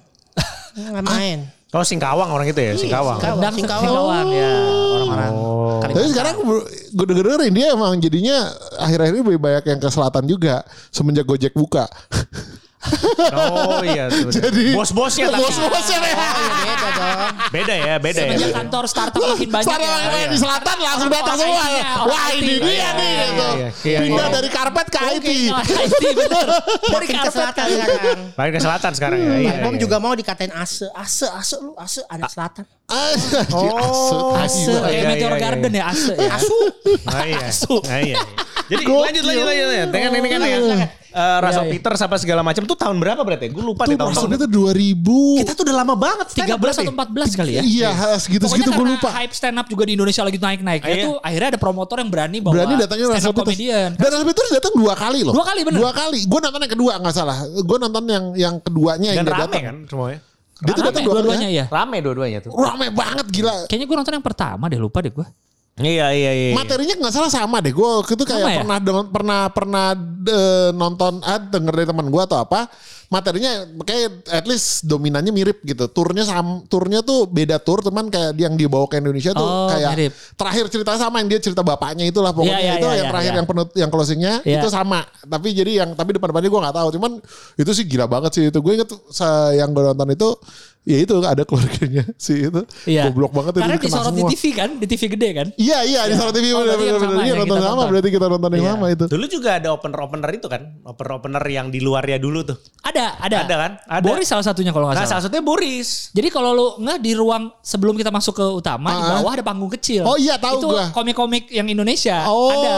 [0.73, 1.39] Nggak main.
[1.73, 3.17] Oh Singkawang orang itu ya, Singkawang.
[3.17, 3.37] Singkawang.
[3.41, 3.85] Rendang Singkawang.
[3.89, 4.53] Singkawang ya
[4.93, 5.31] orang-orang.
[5.33, 5.79] Oh.
[5.81, 6.35] Tapi sekarang
[6.93, 8.37] gue denger India emang jadinya
[8.77, 10.61] akhir-akhir ini lebih banyak yang ke selatan juga
[10.93, 11.89] semenjak Gojek buka.
[13.33, 14.05] Oh iya.
[14.11, 15.41] Jadi bos-bosnya tapi.
[15.41, 16.15] Bos-bosnya ya.
[16.63, 17.31] Beda dong.
[17.49, 18.25] Beda ya, beda ya.
[18.27, 18.59] Semenjak beda.
[18.59, 20.17] kantor startup makin banyak Sekarang ya.
[20.17, 21.63] yang di selatan langsung datang Orang semua.
[21.63, 23.09] IT-nya, orang Wah ini dia Iya, nih.
[23.09, 23.47] iya, gitu.
[23.49, 24.33] iya, iya, Pindah iya.
[24.33, 25.27] dari karpet ke IT.
[25.49, 26.47] Oh, IT bener.
[26.93, 27.67] Dari ke selatan kan.
[27.69, 28.19] sekarang.
[28.33, 29.33] Makin ke selatan sekarang ya.
[29.33, 29.79] Iya, Bom iya.
[29.79, 32.63] juga mau dikatain ase, ase, ase lu, ase anak selatan.
[33.53, 35.39] Oh, Ase Iya, kayak iya, Meteor iya.
[35.39, 36.29] Garden ya Ase ya.
[36.31, 36.57] Asu.
[37.09, 37.39] Iya.
[37.47, 37.75] Asu.
[37.81, 38.17] Iya.
[38.63, 39.45] Jadi lanjut lanjut.
[39.45, 39.87] lanjut.
[39.89, 40.57] Dengan ini kan ya.
[41.13, 41.73] Eh, Russell Iya, iya.
[41.77, 43.47] Peter sampai segala macam tuh tahun berapa berarti?
[43.47, 45.39] Gue lupa Tuh deh tahun maksudnya tuh 2000.
[45.39, 46.83] Kita tuh udah lama banget stand up 13 berarti.
[46.83, 47.61] atau 14 kali ya.
[47.61, 49.07] Iya segitu-segitu gue Pokoknya lupa.
[49.07, 51.05] karena hype stand up juga di Indonesia lagi naik-naiknya Ah, iya.
[51.05, 53.89] tuh akhirnya ada promotor yang berani bawa Berani datangnya stand up comedian.
[53.93, 55.33] Dan Russell Peters datang dua kali loh.
[55.33, 55.79] Dua kali, bener.
[55.79, 56.19] Dua kali.
[56.23, 57.37] Gue nonton yang kedua nggak salah.
[57.45, 59.63] Gue nonton yang yang keduanya yang Dan dia rame datang.
[59.63, 60.19] kan semuanya.
[60.55, 61.65] Dia tuh datang dua dua-duanya ya.
[61.67, 62.51] Rame dua-duanya tuh.
[62.53, 63.67] Rame banget gila.
[63.67, 65.27] Kayaknya gue nonton yang pertama deh lupa deh gue.
[65.73, 66.49] Iya iya iya.
[66.53, 67.73] Materinya nggak salah sama deh.
[67.73, 68.57] Gue itu kayak Sama ya?
[68.61, 69.87] pernah dengan pernah pernah
[70.29, 72.69] eh, nonton ah, denger dari teman gue atau apa.
[73.09, 75.85] Materinya kayak at least dominannya mirip gitu.
[75.89, 79.89] Turnya sam, turnya tuh beda tur, teman kayak yang dibawa ke Indonesia tuh Oh, kayak
[79.93, 80.13] mirip.
[80.33, 83.11] terakhir cerita sama yang dia cerita bapaknya itulah pokoknya Iya, iya, itu iya, yang iya,
[83.13, 83.37] terakhir iya.
[83.37, 84.61] yang penut yang closingnya Iya.
[84.61, 85.05] itu sama.
[85.25, 86.89] Tapi jadi yang tapi depan-depannya gue nggak tahu.
[86.97, 87.11] Cuman
[87.53, 88.57] itu sih gila banget sih itu.
[88.61, 88.89] Gue inget
[89.57, 90.29] yang gue nonton itu
[90.83, 92.61] ya itu ada keluarganya sih itu.
[92.83, 93.07] Iya.
[93.07, 94.31] Goblok banget Karena itu disorot di semua.
[94.31, 95.47] TV kan, di TV gede kan.
[95.55, 97.21] Iya iya di Solo TV Oh, yang bener sama.
[97.21, 97.87] Iya nonton sama tonton.
[97.89, 98.73] berarti kita nonton yang Iya.
[98.73, 99.05] sama itu.
[99.07, 100.61] Dulu juga ada opener-opener itu kan.
[100.83, 102.57] Opener-opener yang di luarnya dulu tuh.
[102.81, 103.37] Ada, ada.
[103.41, 103.71] Ada kan?
[103.81, 104.03] Ada.
[104.05, 105.17] Boris salah satunya kalau nggak Nah salah.
[105.17, 106.11] salah satunya Boris.
[106.11, 109.09] Jadi kalau lu nggak di ruang sebelum kita masuk ke utama di Ah.
[109.17, 110.03] bawah ada panggung kecil.
[110.03, 110.91] Oh iya, tahu Itu gua.
[110.91, 112.51] komik-komik yang Indonesia Oh.
[112.51, 112.75] ada.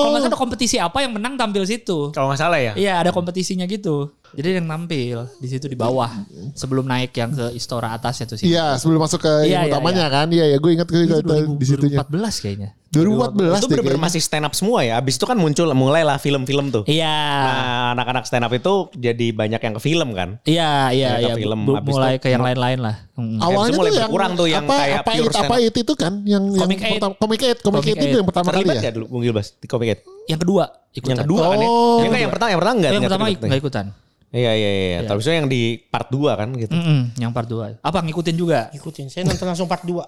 [0.00, 2.10] Kalau nggak salah ada kompetisi apa yang menang tampil situ.
[2.10, 2.72] Kalau nggak salah ya.
[2.74, 4.14] Iya ada kompetisinya gitu.
[4.34, 6.10] Jadi yang nampil di situ di bawah
[6.52, 8.50] sebelum naik yang ke istora atasnya tuh sih.
[8.50, 10.26] Iya sebelum masuk ke Iya, yang iya, utamanya kan.
[10.30, 11.98] Iya ya gue Itu juga 2000, di situnya.
[12.02, 12.70] 2014 kayaknya.
[12.94, 15.02] 2014 itu deh bener-bener masih stand up semua ya.
[15.02, 16.82] Abis itu kan muncul mulailah film-film tuh.
[16.86, 17.10] Iya.
[17.42, 17.54] Nah
[17.98, 20.38] anak-anak stand up itu jadi banyak yang ke film kan.
[20.46, 21.34] Iya, iya, ke iya.
[21.34, 22.96] film, habis mulai itu- ke yang lain-lain lah.
[23.18, 23.38] Hmm.
[23.38, 25.66] Awalnya mulai tuh yang berkurang tuh yang apa, kayak apa pure it, apa stand up.
[25.66, 28.58] it itu kan yang Comic yang pertama Comic Aid, Comic Aid itu yang pertama kali
[28.66, 28.90] Terlibat ya.
[28.94, 30.00] dulu Bung Gilbas di Comic Aid?
[30.24, 31.10] Yang kedua ikutan.
[31.14, 31.66] Yang kedua kan ya?
[31.70, 31.98] Oh.
[31.98, 32.90] Ya enggak yang pertama yang pertama enggak.
[32.90, 33.46] yang enggak pertama terlibat.
[33.50, 33.86] nggak ikutan.
[34.34, 34.98] Iya iya iya.
[35.06, 36.74] Tapi itu yang di part 2 kan gitu.
[36.74, 37.78] Mm-mm, yang part 2.
[37.78, 38.66] Apa ngikutin juga?
[38.74, 39.06] Ikutin.
[39.06, 39.94] Saya nonton langsung part 2.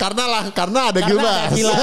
[0.00, 1.52] Karena lah karena ada Karena Gilbas.
[1.52, 1.76] Gilbas.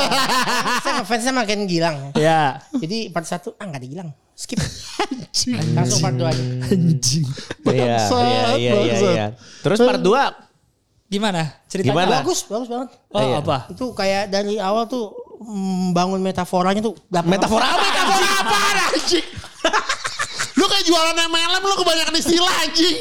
[0.84, 2.12] saya ngefansnya makin gilang.
[2.18, 2.66] Ya.
[2.74, 4.10] Jadi part 1 ah nggak ada gilang.
[4.34, 4.58] Skip.
[5.78, 6.44] Langsung part 2 aja.
[6.74, 7.26] Anjing.
[7.70, 8.02] Iya iya
[8.58, 8.74] iya iya.
[8.74, 9.14] bangsat.
[9.14, 9.28] iya.
[9.64, 10.48] Terus part 2
[11.08, 11.64] Gimana?
[11.72, 12.16] Ceritanya Gimana?
[12.20, 12.90] Bagus, bagus banget.
[13.16, 13.40] Oh, Iya.
[13.40, 13.58] apa?
[13.72, 16.94] Itu kayak dari awal tuh membangun metaforanya tuh.
[17.08, 17.84] dapet metafora apa?
[17.88, 18.58] Metafora apa
[18.94, 19.26] anjing?
[20.58, 22.96] Lu kayak jualan MLM lu kebanyakan istilah anjing.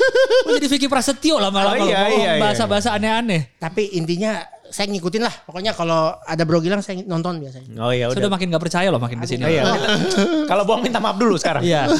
[0.46, 2.42] Lu jadi Vicky Prasetyo lama-lama Oh, iya, lu ngomong iya, iya.
[2.42, 3.50] bahasa-bahasa aneh-aneh.
[3.58, 4.38] Tapi intinya
[4.70, 5.34] saya ngikutin lah.
[5.42, 7.66] Pokoknya kalau ada bro Gilang saya nonton biasanya.
[7.82, 8.38] Oh iya Sudah udah.
[8.38, 9.42] makin gak percaya loh makin ke sini.
[9.42, 9.62] Oh, iya.
[10.50, 11.66] Kalau bohong minta maaf dulu sekarang.
[11.66, 11.90] Iya.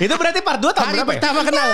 [0.00, 1.16] Itu berarti part 2 tahun Hari berapa ya?
[1.20, 1.68] pertama kenal.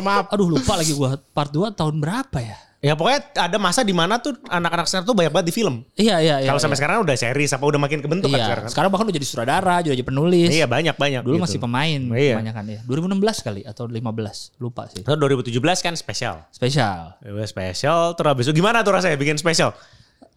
[0.00, 0.24] Maaf.
[0.32, 2.56] Aduh lupa lagi gua part 2 tahun berapa ya?
[2.78, 5.82] Ya pokoknya ada masa di mana tuh anak-anak sekarang tuh banyak banget di film.
[5.92, 6.46] Iya iya iya.
[6.46, 6.86] Kalau sampai iya.
[6.86, 8.70] sekarang udah series apa udah makin kebentuk kan Iya, sekarang kan?
[8.70, 10.48] sekarang bahkan udah jadi sutradara, juga jadi penulis.
[10.48, 11.20] Iya banyak banyak.
[11.20, 11.42] Dulu gitu.
[11.42, 12.38] masih pemain Iya.
[12.38, 12.80] kebanyakan ya.
[12.86, 15.02] 2016 kali atau 15, lupa sih.
[15.02, 16.46] Terus 2017 kan spesial.
[16.48, 17.18] Spesial.
[17.18, 19.74] Ya, spesial terus habis itu gimana tuh rasanya bikin spesial?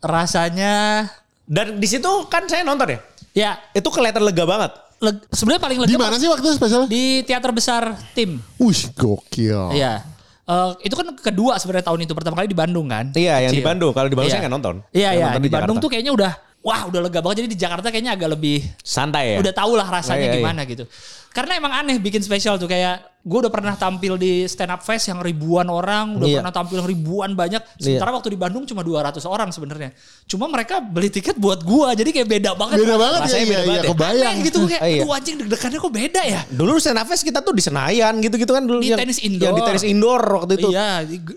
[0.01, 1.06] Rasanya
[1.43, 2.99] Dan di situ kan saya nonton ya.
[3.34, 4.71] ya Itu kelihatan lega banget.
[4.97, 6.84] leg- sebenarnya paling lega Di mana sih waktu itu spesial?
[6.88, 8.41] di teater besar tim.
[8.58, 9.73] Wih, gokil.
[9.73, 10.01] Iya.
[10.43, 13.13] Eh, itu kan kedua sebenarnya tahun itu pertama kali di Bandung kan.
[13.13, 13.69] Iya, yang di Kecil.
[13.69, 13.93] Bandung.
[13.93, 14.36] Kalau di Bandung Iya.
[14.36, 14.75] saya nggak nonton.
[14.89, 15.84] Iya Saya iya nonton di, di Bandung Jakarta.
[15.86, 17.36] tuh kayaknya udah wah udah lega banget.
[17.39, 19.38] Jadi di Jakarta kayaknya agak lebih Santai ya.
[19.39, 20.84] udah tau lah rasanya Iya, iya, gimana gitu.
[21.31, 25.05] Karena emang aneh bikin spesial tuh kayak gue udah pernah tampil di stand up fest
[25.05, 26.37] yang ribuan orang, udah Iya.
[26.41, 27.61] pernah tampil yang ribuan banyak.
[27.77, 29.93] Sementara waktu di Bandung cuma 200 orang sebenarnya.
[30.25, 32.81] Cuma mereka beli tiket buat gua, jadi kayak beda banget.
[32.81, 33.89] Beda banget ya, iya, beda iya, banget ya.
[33.93, 34.25] kebayang.
[34.25, 35.01] Aneh gitu kayak, Iya.
[35.05, 36.41] aduh anjing deg-degannya kok beda ya.
[36.49, 38.81] Dulu stand up fest kita tuh di Senayan gitu-gitu kan dulu.
[38.81, 39.45] Di yang, tenis indoor.
[39.45, 40.67] Yang di tenis indoor waktu itu.
[40.73, 40.89] Iya,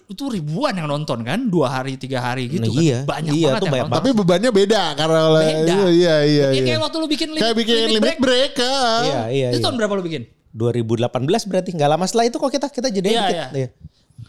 [0.09, 2.81] itu ribuan yang nonton kan, dua hari, tiga hari gitu Nah, kan.
[2.81, 2.99] iya.
[3.05, 3.99] Banyak Iya, banget yang banyak nonton.
[4.01, 5.45] Tapi bebannya beda karena Beda.
[5.45, 6.17] iya iya iya.
[6.25, 6.63] Ya, iya.
[6.65, 8.65] kayak waktu lu bikin Kayak bikin limit break, ah.
[9.05, 9.65] Iya, iya, Itu iya.
[9.69, 10.23] tahun berapa lu bikin?
[10.55, 11.13] 2018
[11.45, 13.37] berarti nggak lama setelah itu kok kita kita jadian Iya, dikit.
[13.37, 13.47] iya.
[13.53, 13.69] Iya.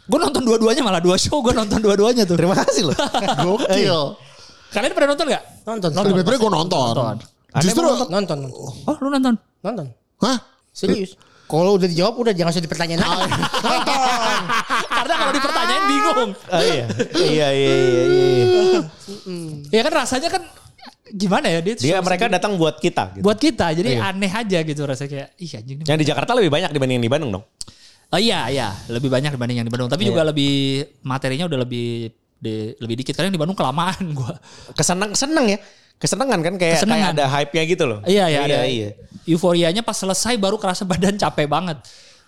[0.05, 2.35] Gue nonton dua-duanya malah dua show gue nonton dua-duanya tuh.
[2.35, 2.97] Terima kasih loh.
[3.45, 3.99] Gokil.
[4.69, 5.43] Kalian pernah nonton gak?
[5.63, 5.89] Nonton.
[5.93, 6.91] Limit break gue nonton.
[6.93, 7.17] Nonton.
[7.63, 8.07] Justru Nonton.
[8.11, 8.39] Nonton.
[8.83, 9.33] Oh lu nonton?
[9.63, 9.85] Nonton.
[10.19, 10.37] Hah?
[10.75, 11.15] Serius.
[11.45, 13.31] Kalau udah dijawab udah jangan usah dipertanyain lagi.
[13.69, 14.41] Nonton.
[14.89, 16.29] Karena kalau dipertanyain bingung.
[16.33, 16.85] Oh, iya.
[17.15, 18.79] iya iya iya iya.
[19.75, 20.43] Ya kan rasanya kan
[21.15, 23.23] gimana ya dia, Dia mereka datang buat kita gitu.
[23.23, 24.11] buat kita jadi Iya.
[24.11, 25.77] aneh aja gitu rasanya kayak ih anjing.
[25.87, 27.45] Yang di Jakarta lebih banyak dibanding yang di Bandung dong.
[28.11, 30.09] Oh iya iya lebih banyak dibanding yang di Bandung tapi Iya.
[30.11, 30.53] juga lebih
[31.01, 31.87] materinya udah lebih
[32.35, 34.35] di- lebih dikit karena yang di Bandung kelamaan gua.
[34.75, 35.59] Keseneng seneng ya.
[35.95, 37.15] Kesenengan kan kayak Kesenengan.
[37.15, 37.99] kayak ada hype-nya gitu loh.
[38.03, 38.67] Iya iya ada.
[38.67, 38.89] iya.
[39.23, 41.79] Euforianya pas selesai baru kerasa badan capek banget.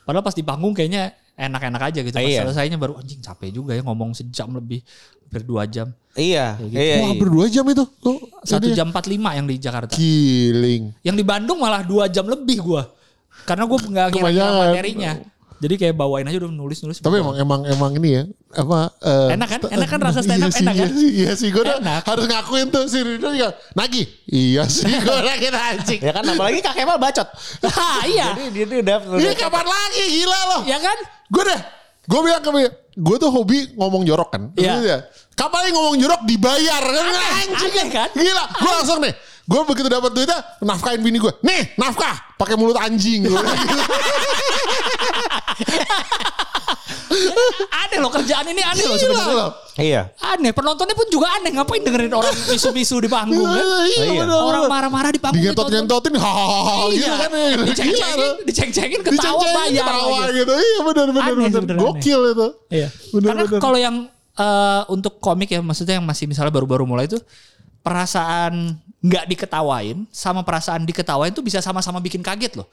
[0.08, 2.16] Padahal pas di panggung kayaknya enak-enak aja gitu.
[2.18, 2.42] Pas Iya.
[2.44, 4.82] selesainya baru anjing capek juga ya ngomong sejam lebih
[5.30, 5.94] hampir dua jam.
[6.18, 6.58] Iya.
[6.58, 6.74] gitu.
[6.74, 6.96] Iya.
[6.98, 7.08] Wah, iya.
[7.14, 7.84] hampir dua jam itu.
[8.02, 8.82] Tuh, Satu ini ya.
[8.82, 9.94] jam 45 yang di Jakarta.
[9.94, 10.84] Killing.
[11.06, 12.90] Yang di Bandung malah dua jam lebih gua.
[13.46, 15.12] Karena gue nggak ngira materinya.
[15.58, 17.02] Jadi kayak bawain aja udah nulis-nulis.
[17.02, 19.60] Tapi emang emang emang ini ya apa eh, Enak kan?
[19.74, 20.50] Enak kan rasa stand up?
[20.50, 20.88] iya sih, Enak kan?
[20.88, 22.02] Iya sih, iya sih gue Enak.
[22.06, 23.58] harus ngakuin tuh si Rido juga.
[23.74, 24.04] Nagi.
[24.30, 26.00] Iya sih gue lagi anjing.
[26.06, 27.28] Ya kan apalagi Kak Kemal bacot.
[27.78, 28.34] Ah, iya.
[28.38, 30.62] Jadi dia tuh udah Ini kapan lagi gila loh.
[30.66, 30.98] Ya kan?
[31.30, 31.60] Gue deh.
[32.08, 34.44] Gue bilang ke dia, gue tuh hobi ngomong jorok kan.
[34.56, 34.74] Iya.
[34.80, 34.98] Dia,
[35.36, 37.06] Kapan lagi ngomong jorok dibayar kan?
[37.44, 38.10] Anjing aneh kan?
[38.16, 38.44] Gila.
[38.58, 39.14] Gue langsung nih.
[39.48, 41.32] Gue begitu dapat duitnya nafkahin bini gue.
[41.40, 43.28] Nih nafkah pakai mulut anjing.
[43.28, 43.36] Gitu.
[47.78, 49.36] Aneh loh kerjaan ini aneh loh sebenarnya.
[49.36, 49.52] loh.
[49.78, 50.02] Iya.
[50.20, 50.52] Aneh.
[50.52, 51.50] Penontonnya pun juga aneh.
[51.50, 53.58] Ngapain dengerin orang misu-misu di panggung kan?
[53.58, 54.22] Iya, Iya.
[54.22, 55.40] bener, Orang marah-marah di panggung.
[55.40, 55.72] ditonton.
[55.88, 57.16] Digentot-gentotin hahaha gitu Iya.
[57.18, 57.32] kan.
[58.44, 60.54] Diceng-cengin, ketawa bayar ketawa gitu.
[60.54, 62.48] Iya benar benar Gokil itu.
[62.70, 62.88] Iya.
[63.14, 63.96] Bener, Karena kalau yang
[64.38, 67.18] eh, untuk komik ya maksudnya yang masih misalnya baru-baru mulai itu
[67.82, 72.68] perasaan nggak diketawain sama perasaan diketawain tuh bisa sama-sama bikin kaget loh.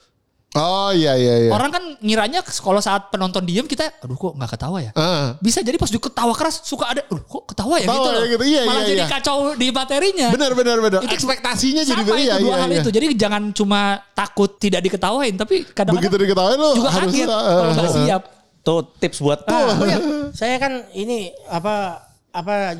[0.55, 1.51] Oh iya iya iya.
[1.51, 4.91] Orang kan ngiranya kalau saat penonton diem kita, aduh kok nggak ketawa ya?
[4.95, 5.35] Ah.
[5.43, 8.15] Bisa jadi pas diketawa keras suka ada, aduh kok ketawa ya Ketawa gitu loh.
[8.15, 9.07] ya gitu, iya, Malah iya, jadi iya.
[9.11, 10.27] kacau di materinya.
[10.31, 10.99] Benar benar benar.
[11.03, 12.79] Itu Ekspektasinya jadi Sama iya itu dua iya hal iya.
[12.79, 12.89] itu.
[12.95, 17.41] Jadi jangan cuma takut tidak diketawain, tapi Begitu kadang-kadang diketawain lo juga harus kaget ah,
[17.43, 18.21] kalau nggak ah, siap.
[18.63, 19.99] Tuh tips buat Oh, iya.
[20.31, 21.99] Saya kan ini apa
[22.31, 22.79] apa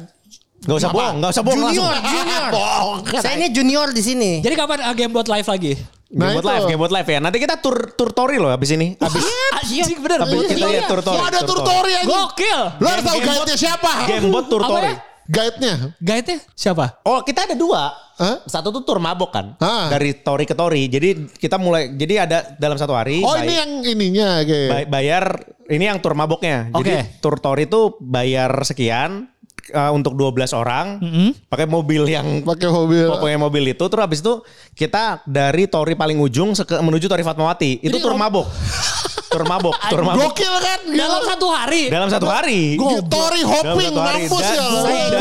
[0.65, 2.09] Gak usah bohong, gak usah bohong junior, langsung.
[2.09, 2.49] junior.
[3.23, 4.31] Saya ini junior di sini.
[4.41, 5.73] Jadi kapan uh, game buat live lagi?
[6.13, 7.19] Nah, game live, game buat live ya.
[7.19, 8.93] Nanti kita tur tur tori loh abis ini.
[9.01, 9.25] Abis
[9.57, 10.19] Anjing bener.
[10.21, 10.49] Abis Gokil.
[10.53, 11.17] kita ya tur tori.
[11.17, 12.05] Oh ada tur tori aja.
[12.05, 12.59] Gokil.
[12.77, 13.91] Lo harus tahu guide-nya siapa?
[14.05, 14.85] Game buat tur tori.
[14.85, 14.95] ya?
[15.25, 15.73] Guide-nya.
[15.97, 17.01] Guide-nya siapa?
[17.01, 17.89] Oh kita ada dua.
[18.15, 18.39] Hah?
[18.47, 19.57] Satu tuh tur mabok kan.
[19.59, 19.91] Ah.
[19.91, 20.87] Dari tori ke tori.
[20.87, 21.91] Jadi kita mulai.
[21.91, 23.19] Jadi ada dalam satu hari.
[23.25, 25.25] Oh bay- ini yang ininya bay- bayar.
[25.65, 26.69] Ini yang tur maboknya.
[26.77, 26.99] Jadi Oke.
[27.19, 29.33] tur tori itu bayar sekian.
[29.67, 30.99] Eh, untuk 12 orang.
[31.45, 33.06] Pakai mobil yang Pakai mobil.
[33.08, 34.41] Pokoknya mobil itu terus habis itu
[34.73, 37.80] kita dari tori paling ujung seke- menuju tori Fatmawati.
[37.80, 38.45] Itu Jadi tur mabok.
[39.35, 40.31] tur mabok, tur mabok.
[40.31, 40.79] Gokil kan?
[40.87, 41.03] Gila.
[41.03, 41.83] Dalam satu hari.
[41.91, 42.61] Dalam satu hari.
[43.11, 44.63] Tori hopping mampus ya.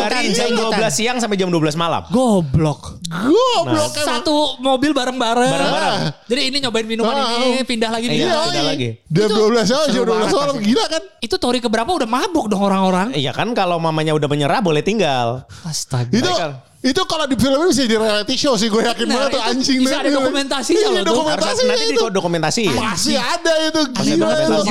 [0.06, 0.78] Dari jam ikutan.
[0.78, 2.06] 12 siang sampai jam 12 malam.
[2.14, 3.02] Goblok.
[3.10, 4.22] Goblok emang.
[4.22, 5.50] Satu mobil bareng-bareng.
[5.50, 5.98] Bareng-bareng.
[6.30, 7.42] Jadi ini nyobain minuman Ah.
[7.42, 8.14] ini, pindah lagi Iya.
[8.14, 8.38] pindah.
[8.46, 8.88] pindah lagi.
[9.10, 11.02] Jam 12 oh, jam seru 12 banget malam gila kan?
[11.18, 13.10] Itu tori keberapa udah mabuk dong orang-orang.
[13.18, 15.42] Iya kan kalau mamanya udah menyerah boleh tinggal.
[15.66, 16.12] Astaga.
[16.14, 16.73] Itu Baiklah.
[16.84, 19.78] Itu kalau di film bisa jadi reality show sih gue yakin Nah, banget tuh anjing.
[19.80, 20.20] bisa ada banget.
[20.20, 22.04] dokumentasinya Iya, loh dokumentasinya nanti di itu.
[22.12, 22.64] dokumentasi.
[22.68, 24.70] Masih ada itu Ada gila dokumentasi.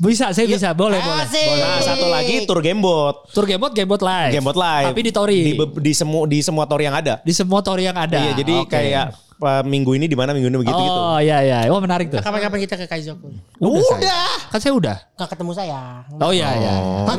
[0.00, 0.68] Bisa, saya bisa.
[0.72, 1.22] Boleh, boleh.
[1.22, 1.48] Asik.
[1.52, 3.28] Nah, satu lagi tour Gamebot.
[3.28, 4.32] Tur Gamebot, Gamebot live.
[4.32, 4.86] Gamebot live.
[4.88, 5.40] Tapi di Tori.
[5.44, 7.20] Di, di semua di semua tori yang ada.
[7.20, 8.16] Di semua Tori yang ada.
[8.16, 9.06] Iya, jadi kayak
[9.42, 11.00] uh, minggu ini di mana minggu ini begitu gitu.
[11.02, 11.58] Oh iya iya.
[11.66, 12.22] Wah menarik tuh.
[12.22, 13.28] Kapan-kapan kita ke Kaizoku.
[13.58, 14.48] Udah.
[14.48, 14.96] Kan saya udah.
[15.18, 15.80] Nggak ketemu saya.
[16.22, 16.74] Oh iya iya.
[17.04, 17.16] Hah?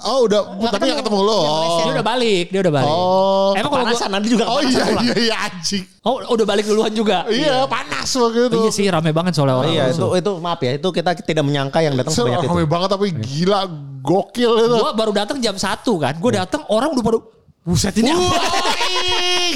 [0.00, 0.40] Oh udah,
[0.72, 1.40] tapi nggak ketemu lo.
[1.84, 2.94] Dia udah balik, dia udah balik.
[2.96, 3.52] Oh.
[3.52, 5.84] Emang kalau gua, nanti juga Oh iya iya iya anjing.
[6.00, 7.28] oh udah balik duluan juga.
[7.28, 8.56] Iya panas waktu itu.
[8.56, 9.72] Iya sih rame banget soalnya orang.
[9.76, 12.48] Iya, itu itu maaf ya, itu kita tidak menyangka yang datang sebanyak itu.
[12.48, 13.60] Rame banget tapi gila
[14.00, 14.76] gokil itu.
[14.80, 16.14] Gua baru datang jam 1 kan.
[16.16, 17.20] Gue datang orang udah baru
[17.60, 18.36] Buset ini apa?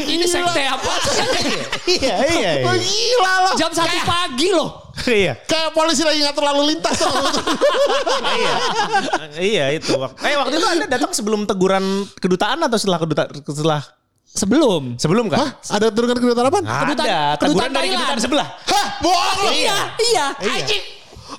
[0.04, 0.92] ini sekte apa?
[1.84, 2.50] Iya, iya.
[2.60, 2.72] iya.
[2.76, 3.54] Gila loh.
[3.56, 4.92] jam 1 pagi loh.
[5.04, 5.40] Iya.
[5.42, 7.08] Kayak polisi lagi ngatur lalu lintas tuh.
[8.30, 8.54] iya.
[9.34, 9.96] Iya itu.
[10.20, 11.84] Eh waktu itu Anda datang sebelum teguran
[12.16, 13.80] kedutaan atau setelah kedutaan setelah
[14.34, 14.98] Sebelum.
[14.98, 15.38] sebelum kan?
[15.38, 15.50] Hah?
[15.78, 16.58] Ada turunan kedutaan apa?
[16.58, 18.46] Kedutaan- Ada kedutaan teguran dari kedutaan sebelah.
[18.66, 18.86] Hah?
[18.98, 19.50] Bohong lu.
[19.54, 19.76] Iya,
[20.10, 20.26] iya.
[20.42, 20.82] Anjing.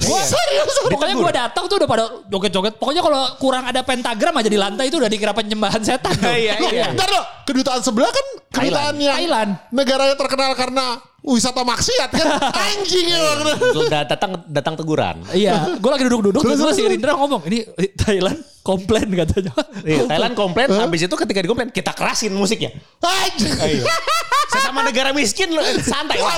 [0.03, 0.75] Gua serius.
[0.91, 2.73] Pokoknya gue datang tuh udah pada joget-joget.
[2.75, 6.13] Pokoknya kalau kurang ada pentagram aja di lantai itu udah dikira penyembahan setan.
[6.15, 6.27] tuh.
[6.35, 6.85] Iya, iya.
[6.91, 9.49] Bentar dong, kedutaan sebelah kan kedutaan yang Thailand.
[9.71, 10.85] negaranya terkenal karena
[11.23, 12.27] wisata maksiat kan.
[12.69, 13.19] Anjing ya.
[13.71, 15.23] Udah datang datang teguran.
[15.31, 17.65] Iya, gue lagi duduk-duduk terus si Rindra ngomong, ini
[17.97, 19.53] Thailand komplain katanya.
[19.81, 22.75] Iya, Thailand komplain habis itu ketika dikomplain kita kerasin musiknya.
[23.01, 23.81] Anjing.
[24.45, 25.49] Sesama negara miskin
[25.81, 26.37] santai lah.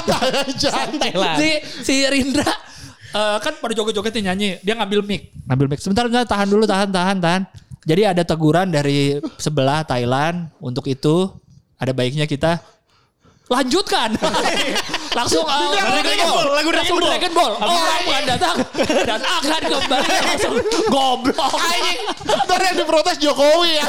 [0.56, 1.36] Santai lah.
[1.36, 1.50] si
[1.84, 2.48] si Rindra
[3.14, 5.80] eh, kan pada joget-joget nih nyanyi, dia ngambil mic, ngambil mic.
[5.80, 7.42] Sebentar, sebentar, tahan dulu, tahan, tahan, tahan.
[7.88, 11.32] Jadi ada teguran dari sebelah Thailand untuk itu
[11.80, 12.60] ada baiknya kita
[13.48, 14.18] lanjutkan.
[15.10, 17.10] langsung uh, Dragon Ball, lagu Dragon Ball.
[17.10, 17.52] Dragon Ball.
[17.58, 18.56] Oh, bukan datang
[19.04, 20.54] dan akan kembali langsung
[20.88, 21.54] goblok.
[21.54, 22.00] Anjing.
[22.26, 23.86] Ntar yang diprotes Jokowi ya.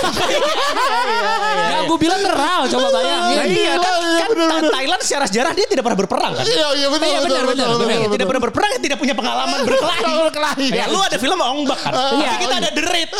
[1.69, 3.47] Ya gue bilang teral, coba bayangin.
[3.49, 4.73] iya kan, Iya, kan bener, Tha- bener.
[4.73, 6.45] Thailand secara sejarah dia tidak pernah berperang kan.
[6.45, 7.99] Iya iya Iya, benar, benar, benar.
[8.09, 10.03] Tidak pernah berperang, tidak punya pengalaman berkelahi.
[10.29, 10.67] Berkelahi.
[10.71, 11.93] Ya, lu ada film Ongbak kan.
[11.93, 12.33] Tapi Iya.
[12.39, 13.11] kita ada The Raid.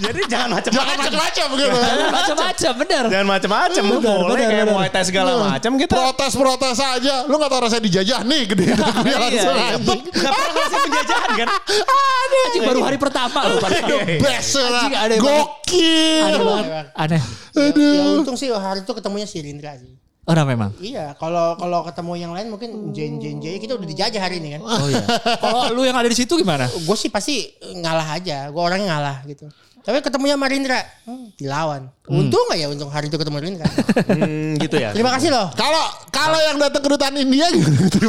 [0.00, 0.96] Jadi jangan Jangan macam-macam.
[1.00, 1.76] macam-macam gitu.
[2.10, 3.04] Macam-macam, bener.
[3.08, 3.82] Jangan macam-macam.
[3.84, 4.74] Benar, boleh benar, kayak benar.
[4.74, 5.92] Muay Thai segala macam kita.
[5.94, 6.93] Protes-protes aja.
[7.26, 9.66] Lu gak tau rasanya dijajah nih gede dagunya Iya, langsung iya.
[9.74, 10.00] anjing.
[10.12, 11.48] Gak pernah ngasih penjajahan kan.
[12.44, 13.58] Anjing baru hari pertama loh.
[13.58, 13.98] padahal.
[14.20, 14.62] Best ya.
[14.64, 15.46] Anjing, aneh banget.
[15.48, 16.24] Gokil.
[16.24, 16.86] Aneh banget.
[16.94, 17.22] Aneh.
[17.54, 19.94] Ya, untung sih hari itu ketemunya si Rindra sih.
[20.24, 20.72] Orang memang.
[20.80, 24.56] Iya, kalau kalau ketemu yang lain mungkin Jen Jen J kita udah dijajah hari ini
[24.56, 24.64] kan.
[24.64, 25.04] Oh iya.
[25.36, 26.64] Kalau lu yang ada di situ gimana?
[26.64, 29.52] Gue sih pasti ngalah aja, gue orangnya ngalah gitu.
[29.84, 31.92] Tapi ketemunya sama Rindra, hmm, dilawan.
[32.04, 33.68] Untung nggak ya untung hari itu ketemu Rindra.
[34.08, 34.92] Hmm, gitu ya.
[34.92, 35.52] Terima kasih loh.
[35.52, 38.08] Kalau kalau yang datang kedutaan India gitu.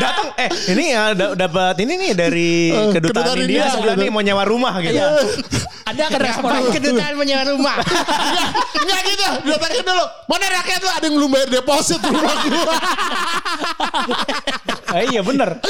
[0.00, 3.94] Datang eh ini ya da- dapat ini nih dari Eh, kedutaan kedutaan India India, sebelah
[3.94, 4.02] gitu.
[4.02, 4.96] nih mau nyewa rumah gitu.
[5.84, 7.76] Ada akan respon kedutaan menyewa rumah?
[8.78, 9.26] Enggak gitu.
[9.44, 10.04] Datangin dulu.
[10.24, 12.74] Mana rakyat lu ada yang belum bayar deposit rumah gua.
[14.96, 15.50] Eh, iya bener.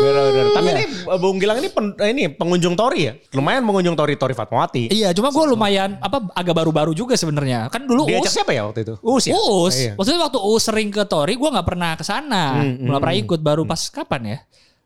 [0.00, 0.46] Bener-bener.
[0.54, 0.84] Tapi ini
[1.24, 3.12] Bung Gilang ini pen- ini pengunjung Tori ya.
[3.32, 4.92] Lumayan pengunjung Tori Tori Fatmawati.
[4.92, 7.72] Iya, cuma gue lumayan apa agak baru-baru juga sebenarnya.
[7.72, 8.94] Kan dulu Diajak Us siapa ya waktu itu?
[9.00, 9.32] Us ya?
[9.34, 9.74] Us.
[9.80, 9.92] Iya.
[9.96, 13.40] Maksudnya waktu Us sering ke Tori, gue nggak pernah ke sana, nggak pernah ikut.
[13.40, 14.38] Baru pas kapan ya?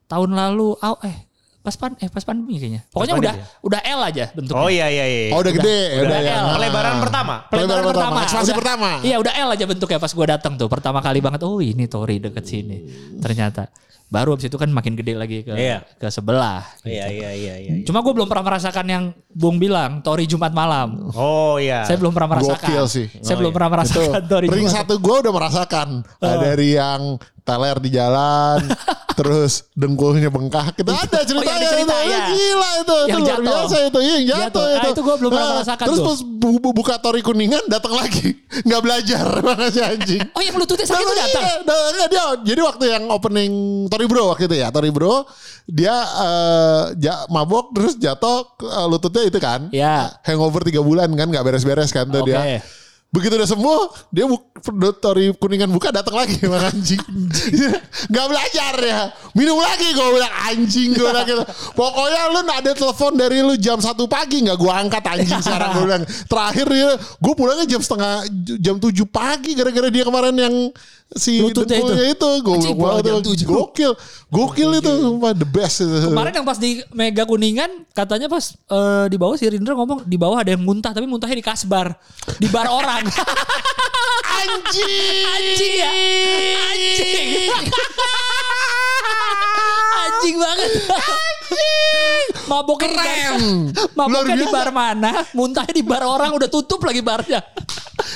[0.09, 1.28] Tahun lalu, oh, eh
[1.69, 2.81] pas pan, eh pas pandemi kayaknya.
[2.89, 4.57] Pokoknya udah pandemi udah L aja bentuknya.
[4.59, 5.21] Oh iya iya iya.
[5.31, 5.81] Oh udah gede.
[5.95, 6.35] Udah Udah ya.
[6.35, 6.47] L.
[6.57, 7.35] Pelebaran pertama.
[7.47, 8.19] Pelebaran pertama.
[8.25, 8.89] Ekspansi Udah- pertama.
[9.01, 10.67] Iya udah L aja bentuknya pas gue datang tuh.
[10.67, 12.89] Pertama kali banget, oh ini Tori deket sini.
[13.19, 13.69] Ternyata.
[14.09, 15.85] Baru abis itu kan makin gede lagi ke Iya.
[15.95, 16.65] ke sebelah.
[16.81, 17.73] Iya iya iya iya.
[17.85, 21.13] Cuma gue belum pernah merasakan yang Bung bilang Tori Jumat malam.
[21.13, 21.85] Oh iya.
[21.85, 22.57] Saya belum pernah merasakan.
[22.65, 23.07] Gokil sih.
[23.21, 23.57] Saya Oh, belum iya.
[23.61, 24.77] pernah Itu merasakan Tori ring Jumat.
[24.81, 25.89] satu gue udah merasakan
[26.25, 28.61] Nah, dari yang teler di jalan
[29.19, 32.21] terus dengkulnya bengkak itu ada ceritanya ada cerita, itu ya.
[32.29, 33.43] gila itu Yang itu luar jatuh.
[33.45, 34.63] biasa itu iya yang jatuh, Jatuh.
[34.63, 36.07] Ah, itu itu gua belum pernah Nah, merasakan terus tuh.
[36.07, 38.27] pas bu- bu- buka tori kuningan datang lagi
[38.67, 41.43] nggak belajar mana si anjing Oh yang lututnya sakit itu Nah, datang.
[41.43, 43.53] iya, nah, enggak, dia jadi waktu yang opening
[43.87, 45.27] Tori Bro waktu itu ya Tori Bro
[45.67, 50.15] dia eh, ja- mabok terus jatuh eh, lututnya itu kan Ya.
[50.23, 52.31] hangover tiga bulan kan nggak beres-beres kan tuh Oke.
[52.31, 52.63] dia
[53.09, 53.81] begitu udah sembuh
[54.13, 54.61] dia buk,
[55.01, 57.01] Tori kuningan buka datang lagi emang anjing.
[58.13, 59.01] Nggak belajar ya.
[59.33, 61.45] Minum lagi gue bilang anjing gue bilang gitu.
[61.73, 65.85] Pokoknya lu ada telepon dari lu jam satu pagi nggak gue angkat anjing sekarang gue
[65.89, 66.05] bilang.
[66.05, 68.29] Terakhir dia gue pulangnya jam setengah
[68.61, 70.55] jam 7 pagi gara-gara dia kemarin yang
[71.17, 73.93] si Lututnya itu, gue Anjing, bilang pulang jam "Wah, itu 7." gokil
[74.29, 79.07] gokil itu sumpah the best itu Kemarin yang pas di Mega Kuningan katanya pas eh,
[79.09, 81.97] di bawah si Rindra ngomong di bawah ada yang muntah tapi muntahnya di kasbar
[82.37, 83.09] di bar orang.
[84.39, 85.91] anjing Anjing ya.
[86.77, 87.53] Anjing.
[90.19, 90.71] Anjing banget.
[92.45, 93.41] Maboknya di bar, Keren.
[93.95, 95.13] maboknya di bar mana?
[95.33, 97.41] Muntahnya di bar orang udah tutup lagi barnya.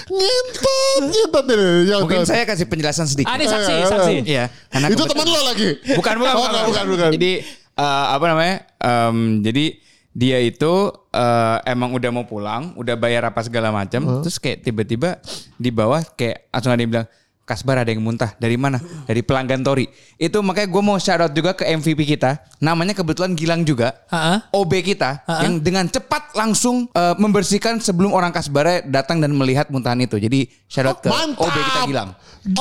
[0.08, 1.66] Ngentot, ngentot ini.
[1.86, 2.00] ngentot.
[2.04, 3.28] Mungkin saya kasih penjelasan sedikit.
[3.28, 4.14] Ah, ini saksi, Eh, eh, saksi.
[4.24, 4.44] Iya.
[4.68, 5.68] karena Itu teman lo lagi?
[5.92, 7.10] Bukan, bukan, Oh, bukan, bukan, bukan.
[7.12, 7.32] Jadi
[7.72, 8.56] eh, apa namanya?
[8.78, 9.64] Em, jadi
[10.12, 10.72] dia itu
[11.08, 15.20] eh, emang udah mau pulang, udah bayar apa segala macam, terus kayak tiba-tiba
[15.56, 17.08] di bawah kayak langsung ada yang bilang
[17.42, 18.78] Kasbar ada yang muntah dari mana?
[18.78, 19.90] Dari pelanggan Tori.
[20.14, 22.38] Itu makanya gue mau shout out juga ke MVP kita.
[22.62, 23.98] Namanya kebetulan Gilang juga.
[24.14, 24.46] Ha-ha.
[24.54, 29.98] OB kita yang dengan cepat langsung eh, membersihkan sebelum orang Kasbara datang dan melihat muntahan
[29.98, 30.22] itu.
[30.22, 31.50] Jadi shout out ke Mantap.
[31.50, 32.10] OB kita Gilang.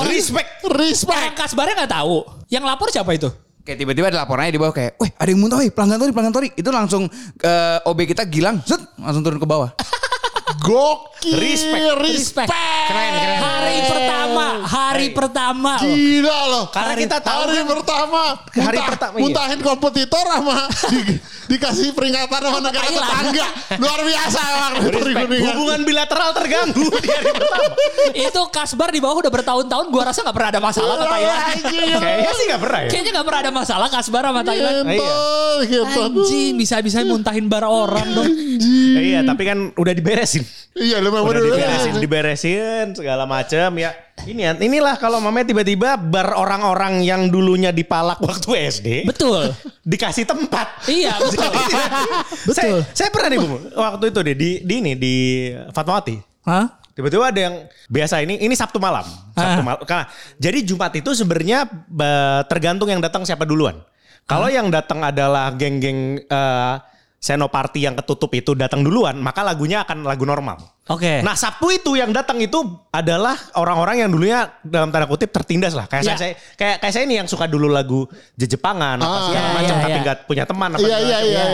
[0.02, 0.50] Respect.
[0.66, 1.34] Orang Respect.
[1.38, 2.16] kasbarnya nggak tahu.
[2.50, 3.30] Yang lapor siapa itu?
[3.62, 6.34] Kayak tiba-tiba ada laporannya di bawah kayak, weh ada yang muntah, weh pelanggan tori, pelanggan
[6.34, 6.48] tori.
[6.58, 7.06] Itu langsung
[7.38, 9.70] eh, OB kita Gilang, set, langsung turun ke bawah.
[10.58, 11.38] Gokil.
[11.38, 11.84] Respect.
[12.02, 12.50] Respect.
[12.50, 13.38] Keren, keren.
[13.38, 15.72] Hari pertama, hari pertama.
[15.78, 15.86] loh.
[15.88, 16.64] Gila loh.
[16.68, 18.22] Karena kita tahu hari kan- pertama.
[18.42, 19.22] Hari muntah- pertama, iya.
[19.22, 20.56] Muntahin kompetitor sama
[20.90, 23.46] di- dikasih peringatan sama negara tetangga.
[23.78, 24.72] Luar biasa emang.
[25.22, 27.70] Hubungan bilateral terganggu di hari pertama.
[28.12, 31.40] itu Kasbar di bawah udah bertahun-tahun gua rasa nggak pernah ada masalah sama Thailand.
[31.94, 32.90] Kayaknya sih gak pernah ya.
[32.90, 34.76] Kayaknya nggak pernah ada masalah Kasbar sama Thailand.
[34.82, 35.60] Ngentot.
[36.02, 38.26] Anjing bisa-bisa muntahin bar orang dong.
[38.92, 40.41] Iya, tapi kan udah diberesin.
[40.72, 43.92] Iya, lu memang Udah diberesin, diberesin segala macam ya.
[44.22, 49.50] Ini inilah kalau mamanya tiba-tiba bar orang-orang yang dulunya dipalak waktu SD Betul.
[49.82, 50.86] dikasih tempat.
[50.86, 51.52] Iya, betul.
[52.52, 55.14] Saya, saya pernah nih Bu, waktu itu deh di, di ini di
[55.68, 56.16] Fatmawati.
[56.42, 56.66] Hah?
[56.92, 57.56] Tiba-tiba ada yang
[57.88, 59.04] biasa ini ini Sabtu malam.
[59.32, 59.64] Sabtu Ah.
[59.64, 59.82] malam.
[59.82, 60.04] Karena
[60.36, 63.80] jadi Jumat itu sebenarnya ba- tergantung yang datang siapa duluan.
[64.22, 64.54] Kalau Ah.
[64.54, 66.74] yang datang adalah geng-geng eh,
[67.22, 70.58] Senoparty yang ketutup itu datang duluan, maka lagunya akan lagu normal.
[70.90, 71.22] Oke.
[71.22, 72.58] Nah Sabtu itu yang datang itu
[72.90, 75.86] adalah orang-orang yang dulunya dalam tanda kutip tertindas lah.
[75.86, 79.54] Kayak saya, kayak kayak saya ini yang suka dulu lagu Jejepangan apa Ah, segala iya,
[79.54, 80.02] macam iya, tapi iya.
[80.02, 81.30] nggak punya teman apa Iya, segala iya, macam.
[81.30, 81.44] iya.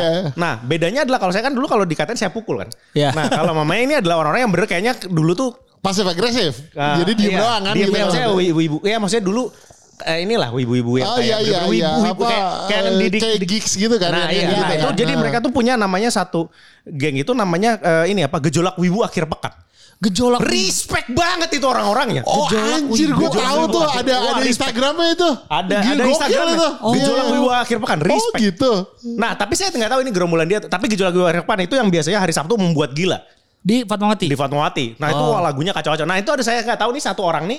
[0.41, 2.73] Nah bedanya adalah kalau saya kan dulu kalau dikatain saya pukul kan.
[2.97, 3.13] Iya.
[3.13, 5.51] Nah kalau mamanya ini adalah orang-orang yang bener kayaknya dulu tuh
[5.85, 6.65] pasif agresif.
[6.73, 7.93] ah, Jadi diem iya, doang kan Diem gitu.
[7.93, 8.77] ya, maksudnya ibu-ibu.
[8.81, 9.53] Ya maksudnya dulu
[10.01, 13.21] eh, inilah ibu-ibu yang Oh kayak iya iya wibu, iya wibu, apa kayak, kayak didik,
[13.21, 14.11] kayak gigs gitu kan.
[14.11, 14.79] Nah yang iya, gitu nah kan.
[14.79, 15.21] itu jadi Nah.
[15.21, 16.47] mereka tuh punya namanya satu
[16.85, 19.55] geng itu namanya eh, ini apa gejolak wibu akhir pekan.
[19.99, 20.39] Gejolak.
[20.41, 22.23] Respect banget itu orang-orangnya.
[22.23, 24.47] Oh anjir gue tahu tuh ada Wah, ada.
[24.47, 25.31] Instagramnya itu.
[25.45, 26.55] Ada Gila, ada Instagramnya.
[26.55, 26.69] itu.
[26.95, 27.35] Gejolak Iya.
[27.35, 27.99] wibu akhir pekan.
[27.99, 28.39] Oh Respect.
[28.39, 28.73] gitu.
[29.19, 30.63] Nah tapi saya nggak tahu ini gerombolan dia.
[30.63, 33.19] Tapi gejolak wibu akhir pekan itu yang biasanya hari Sabtu membuat gila
[33.59, 34.31] Di Fatmawati.
[34.31, 34.87] di Fatmawati.
[34.97, 35.35] Nah itu Oh.
[35.35, 36.07] wah, lagunya kacau-kacau.
[36.07, 37.59] Nah itu ada saya nggak tahu nih satu orang nih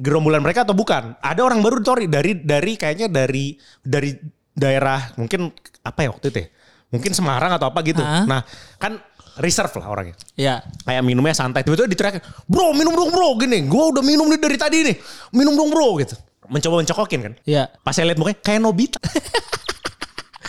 [0.00, 1.14] gerombolan mereka atau bukan.
[1.20, 4.16] Ada orang baru sorry dari dari kayaknya dari dari
[4.56, 5.52] daerah mungkin
[5.84, 6.48] apa ya waktu itu ya?
[6.90, 8.02] Mungkin Semarang atau apa gitu.
[8.02, 8.42] Nah
[8.80, 8.98] kan
[9.38, 10.16] reserve lah orangnya.
[10.34, 10.64] Iya.
[10.82, 11.62] Kayak minumnya santai.
[11.62, 13.68] Tiba-tiba diteriakin, bro minum dong bro gini.
[13.68, 14.96] Gue udah minum nih dari tadi nih.
[15.36, 16.16] Minum dong bro gitu.
[16.50, 17.32] Mencoba mencokokin kan.
[17.46, 17.70] Iya.
[17.84, 18.98] Pas saya lihat mukanya kayak Nobita.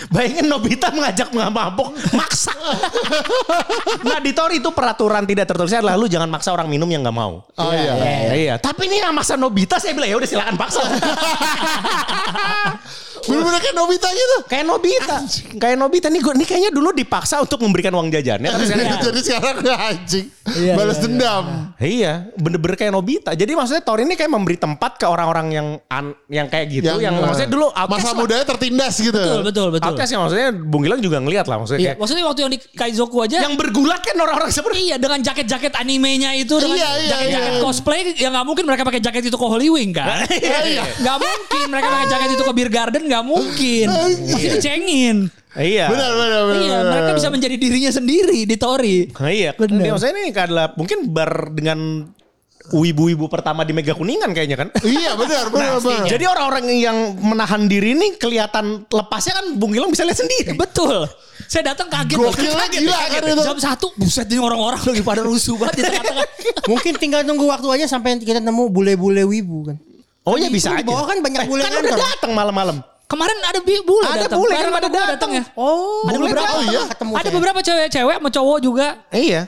[0.10, 2.56] Bayangin Nobita mengajak mabok maksa.
[4.08, 7.14] nah di Tori itu peraturan tidak tertulisnya adalah lu jangan maksa orang minum yang nggak
[7.14, 7.46] mau.
[7.46, 7.94] Oh iya.
[7.94, 8.56] Iya, iya.
[8.58, 10.82] Tapi ini yang maksa Nobita saya bilang ya udah silakan paksa.
[13.28, 14.38] Bener-bener kayak Nobita gitu.
[14.50, 15.18] kayak Nobita.
[15.58, 18.50] Kayak Nobita nih gue nih kayaknya dulu dipaksa untuk memberikan uang jajannya.
[18.54, 19.56] Tapi sekarang Jadi sekarang
[19.90, 20.26] anjing.
[20.52, 21.46] Iya, Balas iya, dendam.
[21.78, 23.32] Iya, bener-bener kayak Nobita.
[23.38, 27.14] Jadi maksudnya Tori ini kayak memberi tempat ke orang-orang yang an, yang kayak gitu, yang,
[27.14, 28.18] maksudnya dulu masa outcast lah.
[28.18, 29.14] mudanya tertindas gitu.
[29.14, 29.88] Betul, betul, betul.
[29.94, 32.60] Outcast yang maksudnya Bung Gilang juga ngeliat lah maksudnya Iya, kayak maksudnya waktu yang di
[32.74, 37.10] Kaizoku aja yang bergulat kan orang-orang seperti Iya dengan jaket-jaket animenya itu dengan Iya, iya,
[37.14, 37.62] jaket-jaket iya.
[37.62, 40.26] cosplay ya nggak mungkin mereka pakai jaket itu ke Holy Wing kan?
[40.32, 40.84] Iya.
[41.00, 43.86] Nggak mungkin mereka pakai jaket itu ke Beer Garden nggak mungkin.
[43.91, 45.17] Pasti dicengin.
[45.52, 45.91] Iya.
[45.91, 46.62] Benar, benar, benar.
[46.63, 46.91] Iya, benar.
[46.95, 49.12] mereka bisa menjadi dirinya sendiri di Tori.
[49.12, 49.52] Nah, iya.
[49.52, 49.84] Bener.
[49.84, 52.08] Dia maksudnya ini adalah mungkin bar dengan
[52.71, 54.67] wibu-wibu pertama di Mega Kuningan kayaknya kan.
[54.88, 56.08] Iya benar, benar, benar.
[56.08, 60.56] Jadi orang-orang yang menahan diri ini kelihatan lepasnya kan Bung Gilang bisa lihat sendiri.
[60.56, 61.04] Betul.
[61.52, 62.15] Saya datang kaget.
[62.15, 63.12] Gokil Kaget, gila kaget.
[63.12, 63.43] kan itu.
[63.43, 66.28] Jam satu, buset ini orang-orang lagi pada rusuh banget di tengah-tengah.
[66.71, 69.78] Mungkin tinggal tunggu waktu aja sampai kita nemu bule-bule wibu kan.
[70.21, 70.88] Oh iya bisa Di aja.
[70.88, 72.78] bawah kan banyak bule Kan udah datang malam-malam.
[73.12, 74.39] Kemarin ada bi- bule Ada datang.
[74.39, 75.32] bule Kemarin kan pada bule datang.
[75.32, 75.43] ya.
[75.54, 76.82] Oh, Ada bule beberapa- oh iya.
[76.88, 77.36] ketemu Ada saya.
[77.36, 78.88] beberapa cewek-cewek sama cowok juga.
[79.12, 79.41] Iya.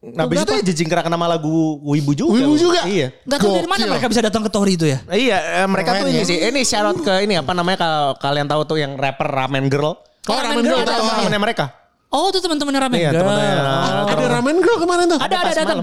[0.00, 1.52] Nah, habis itu ya jejingkrak nama lagu
[1.84, 2.32] Wibu juga.
[2.32, 2.88] Wibu juga?
[2.88, 3.12] Iya.
[3.20, 5.04] Gak tahu dari mana mereka bisa datang ke Tori itu ya.
[5.06, 6.24] Iya, eh, mereka tuh ini ya.
[6.24, 6.40] sih.
[6.40, 10.00] Ini shout out ke ini apa namanya kalau kalian tahu tuh yang rapper Ramen Girl.
[10.24, 11.00] Oh, Ramen Girl Itu tahu.
[11.04, 11.64] teman-temannya mereka.
[12.10, 13.22] Oh itu teman-teman Ramen Iya, Girl.
[13.22, 13.60] teman-temannya.
[13.60, 14.10] Oh.
[14.10, 15.18] Ada ramen girl kemarin tuh.
[15.20, 15.78] Ada ada datang.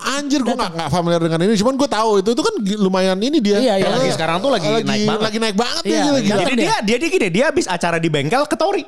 [0.00, 1.54] Anjir gue gak, gak familiar dengan ini.
[1.54, 3.56] Cuman gue tahu itu itu kan lumayan ini dia.
[3.56, 3.84] Iya, iya.
[3.84, 5.22] Karena Lagi sekarang tuh lagi naik banget.
[5.22, 6.04] Lagi naik banget Iya, ya.
[6.10, 6.24] Lagi.
[6.24, 6.36] iya.
[6.38, 8.84] Jadi dia dia dia gini, dia habis acara di bengkel ke Tori.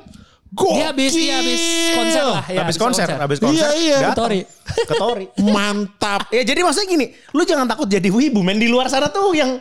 [0.52, 1.60] Dia habis dia habis
[1.96, 2.44] konser lah.
[2.44, 3.64] ya, habis konser, habis konser.
[3.64, 3.96] Iya, iya.
[4.04, 4.40] datang Ke Tori.
[4.84, 5.24] Ke Tori.
[5.42, 6.28] Mantap.
[6.28, 9.56] Ya jadi maksudnya gini, lu jangan takut jadi wibu men di luar sana tuh yang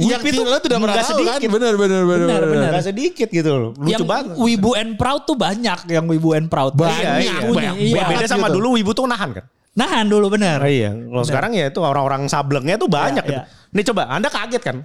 [0.00, 1.36] Yang Whip itu tidak tidak pernah nggak tahu kan?
[1.36, 1.48] sedikit.
[1.52, 2.24] Benar benar benar.
[2.24, 2.50] Benar, benar.
[2.56, 2.70] benar.
[2.72, 3.70] Gak sedikit gitu loh.
[3.76, 4.32] Lucu yang banget.
[4.32, 6.72] Wibu and Proud tuh banyak yang Wibu and Proud.
[6.72, 7.34] Banyak, Iya, iya.
[7.44, 8.02] Punya, iya.
[8.08, 8.56] Beda sama gitu.
[8.56, 9.44] dulu Wibu tuh nahan kan.
[9.70, 10.58] Nahan dulu bener.
[10.58, 10.90] Oh, iya.
[10.90, 13.22] Kalau sekarang ya itu orang-orang sablengnya tuh banyak.
[13.22, 13.74] Iya, gitu.
[13.76, 14.76] Nih coba, Anda kaget kan?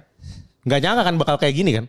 [0.66, 1.84] Gak nyangka kan bakal kayak gini kan?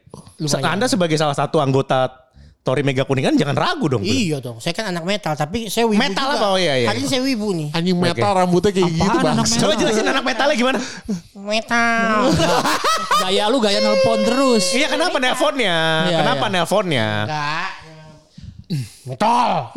[0.66, 2.28] Anda sebagai salah satu anggota
[2.68, 4.04] Tori Mega Kuningan jangan ragu dong.
[4.04, 6.36] Iya dong, saya kan anak metal tapi saya wibu Metal juga.
[6.36, 6.48] apa?
[6.52, 6.88] Oh, iya, iya.
[6.92, 7.72] Hari ini saya wibu nih.
[7.72, 9.36] Anjing metal rambutnya kayak gitu Apaan bang.
[9.40, 10.80] anak Coba jelasin anak metalnya gimana?
[11.32, 12.28] Metal.
[13.24, 14.76] Gaya lu gaya nelpon terus.
[14.76, 15.78] Iya kenapa nelponnya?
[16.12, 16.54] Iya, kenapa iya.
[16.60, 17.08] nelponnya?
[17.24, 17.87] Enggak.
[19.08, 19.72] Metal.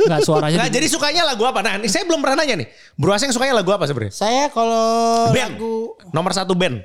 [0.00, 0.64] Enggak suaranya.
[0.64, 1.60] Nah jadi sukanya lagu apa?
[1.60, 2.68] Nah ini saya belum pernah nanya nih.
[2.96, 4.16] Bro Aseng sukanya lagu apa sebenarnya?
[4.16, 5.60] Saya kalau Band.
[5.60, 6.80] lagu Nomor satu band.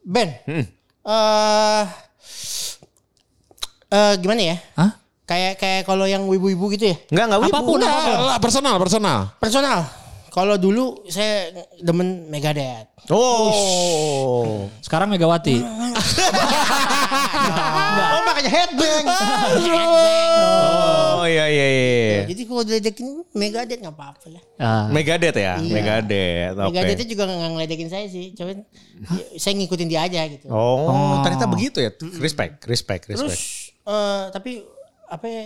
[0.00, 0.30] band.
[0.48, 0.64] Hmm.
[1.04, 1.82] Eh
[3.92, 4.56] eh gimana ya?
[4.80, 4.90] Hah?
[5.24, 6.96] Kayak kayak kalau yang wibu-wibu gitu ya.
[7.12, 7.52] Enggak, enggak wibu.
[7.52, 7.78] Apa pun.
[7.84, 9.18] Lah, personal personal.
[9.40, 9.78] Personal.
[10.34, 12.90] Kalau dulu saya demen Megadeth.
[13.06, 14.66] Oh.
[14.82, 15.62] Sekarang Megawati.
[17.94, 19.04] Oh makanya headbang.
[21.14, 22.22] oh iya iya iya.
[22.26, 24.42] Jadi kalau diledekin Megadeth nggak apa-apa lah.
[24.56, 24.86] Ah.
[24.90, 25.72] Megadeth ya, Iya.
[25.72, 26.54] Megadeth.
[26.58, 26.66] Oke.
[26.72, 28.32] Megadeth juga nggak ngeledekin saya sih.
[28.34, 28.64] Cuman
[29.12, 30.46] ya, saya ngikutin dia aja gitu.
[30.48, 31.90] Oh, ternyata begitu ya.
[32.18, 33.42] Respect, respect, Terus respect.
[33.84, 34.50] eh tapi
[35.06, 35.42] apa ya,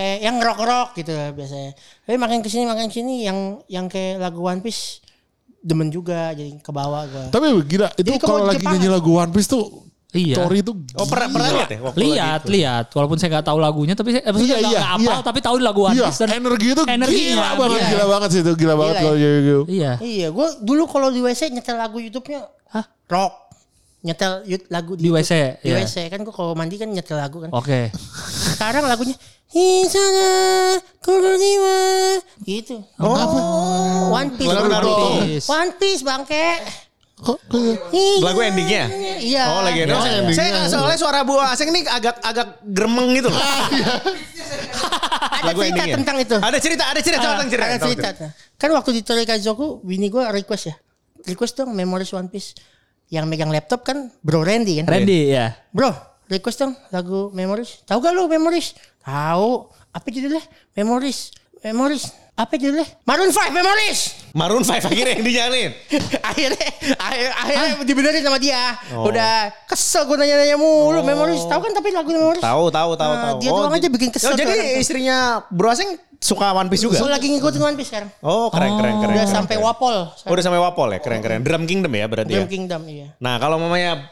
[0.00, 1.76] kayak yang rock-rock gitu lah biasanya.
[2.02, 3.38] Tapi makin ke sini makin ke sini yang
[3.68, 5.04] yang kayak lagu One Piece
[5.60, 7.24] demen juga jadi ke bawah gua.
[7.28, 9.64] Tapi gila itu kalau kalau lagi Jepang- nyanyi lagu One Piece tuh
[10.10, 10.42] Iya.
[10.42, 11.78] Tori itu Oh pernah pernah lihat ya?
[11.78, 12.86] waktu Lihat, lihat.
[12.90, 15.22] Walaupun saya nggak tahu lagunya, tapi saya, eh, maksudnya Iya, iya, hafal, iya.
[15.22, 16.18] tapi tahu lagu One Iya, Piece.
[16.18, 17.86] dan energi itu energinya, gila banget, iya.
[17.86, 19.30] gila banget sih itu, gila banget Gila kalau ya.
[19.38, 19.60] gitu.
[19.70, 19.92] Iya.
[20.02, 22.42] Iya, gua dulu kalau di WC nyetel lagu YouTube-nya
[22.74, 22.84] Hah?
[23.06, 23.49] rock.
[24.00, 24.32] Nyetel
[24.66, 25.76] lagu Di WC, Di iya.
[25.78, 27.52] WC kan gua kalau mandi kan nyetel lagu kan.
[27.52, 27.92] Oke.
[28.56, 29.12] Sekarang lagunya
[29.46, 30.30] Hisana
[31.04, 31.78] Kuroniwa
[32.40, 32.80] gitu.
[32.96, 34.48] Oh, One Piece.
[34.48, 35.06] Lagu One Naruto.
[35.20, 35.46] Piece.
[35.46, 36.32] One Piece bangke.
[36.32, 36.88] Kayak-
[38.24, 38.88] Lagu endingnya?
[39.20, 39.44] Iya.
[39.52, 40.32] Oh lagi Oh, saya, endingnya.
[40.32, 43.28] saya nggak soalnya suara Bu Aseng nih agak agak gremeng gitu.
[43.28, 43.36] loh.
[45.30, 45.96] Ada Lagu cerita endingnya.
[46.00, 46.36] tentang itu.
[46.36, 47.66] Ada cerita, ada cerita, Ah, tentang cerita.
[47.66, 48.08] Ada cerita.
[48.56, 50.74] Kan waktu di Tori Kaizoku, bini gue request ya.
[51.26, 52.56] Request dong Memories One Piece.
[53.10, 54.86] Yang megang laptop kan Bro Randy kan.
[54.86, 55.52] Randy ya.
[55.74, 55.90] Bro,
[56.30, 57.82] request dong lagu Memories.
[57.84, 58.78] Tahu gak lu Memories?
[59.02, 59.66] Tahu.
[59.90, 60.42] Apa judulnya?
[60.78, 61.34] Memories.
[61.66, 62.14] Memories.
[62.40, 62.88] Apa judulnya?
[63.04, 64.00] Maroon 5 Memories.
[64.32, 65.72] Maroon 5 akhirnya yang dinyanyiin.
[66.32, 68.62] akhirnya akhir, akhirnya dibenerin sama dia.
[68.96, 69.04] Oh.
[69.04, 71.44] Udah kesel gue nanya-nanya mulu Memories.
[71.44, 72.40] Tahu kan tapi lagu Memories?
[72.40, 73.38] Tahu, tahu, tahu, Nah, tahu.
[73.38, 74.80] dia doang aja bikin kesel Oh, tuh jadi orang tuh.
[74.80, 75.16] istrinya
[75.52, 76.96] Bro Aseng suka One Piece juga?
[76.96, 78.08] Gue lagi ngikutin One Piece sekarang.
[78.24, 79.12] Oh, keren, keren, keren.
[79.12, 79.66] Udah keren, sampai keren.
[79.68, 79.96] Wapol.
[80.08, 81.40] Oh, udah sampai Wapol ya, keren, keren.
[81.44, 82.48] Drum Kingdom ya berarti Dream ya.
[82.48, 83.06] Kingdom iya.
[83.20, 84.08] Nah, kalau mamanya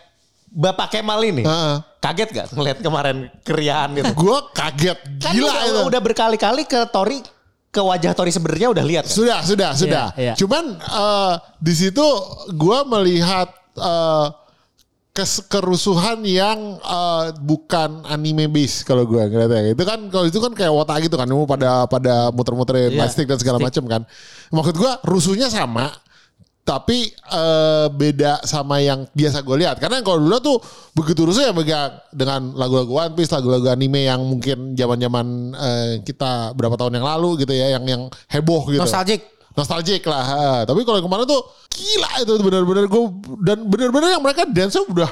[0.49, 1.77] Bapak Kemal ini, Heeh.
[2.01, 4.13] kaget gak ngeliat kemarin keriaan gitu?
[4.13, 5.81] Gue kaget, Kan gila udah, itu.
[5.93, 7.21] udah berkali-kali ke Tori,
[7.79, 9.15] ke wajah Tori sebenarnya udah lihat kan?
[9.15, 10.07] Sudah, sudah, sudah.
[10.19, 10.35] iya.
[10.35, 12.07] Cuman eh, di situ
[12.51, 13.47] gue melihat
[13.79, 14.27] eh,
[15.15, 19.79] kes kerusuhan yang eh, bukan anime base kalau gue ngeliatnya.
[19.79, 23.31] Itu kan kalau itu kan kayak wota gitu kan, mau pada pada muter-muterin Iya, plastik
[23.31, 24.03] dan segala macam kan.
[24.51, 25.95] Maksud gue rusuhnya sama,
[26.69, 29.81] tapi eh, beda sama yang biasa gue lihat.
[29.81, 30.57] Karena kalau dulu tuh
[30.93, 36.53] begitu rusuh ya megang dengan lagu-lagu One Piece, lagu-lagu anime yang mungkin zaman-zaman eh, kita
[36.53, 38.85] berapa tahun yang lalu gitu ya, yang yang heboh gitu.
[38.85, 39.25] Nostalgic.
[39.57, 40.23] Nostalgic lah.
[40.29, 40.39] ha.
[40.69, 41.41] Tapi kalau kemarin tuh
[41.73, 43.03] gila itu benar-benar gue
[43.49, 45.09] dan benar-benar yang mereka dance udah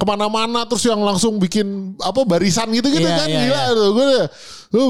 [0.00, 3.76] ke mana-mana terus yang langsung bikin apa barisan gitu-gitu Iya, kan iya, gila iya.
[3.76, 4.08] tuh gue
[4.72, 4.88] tuh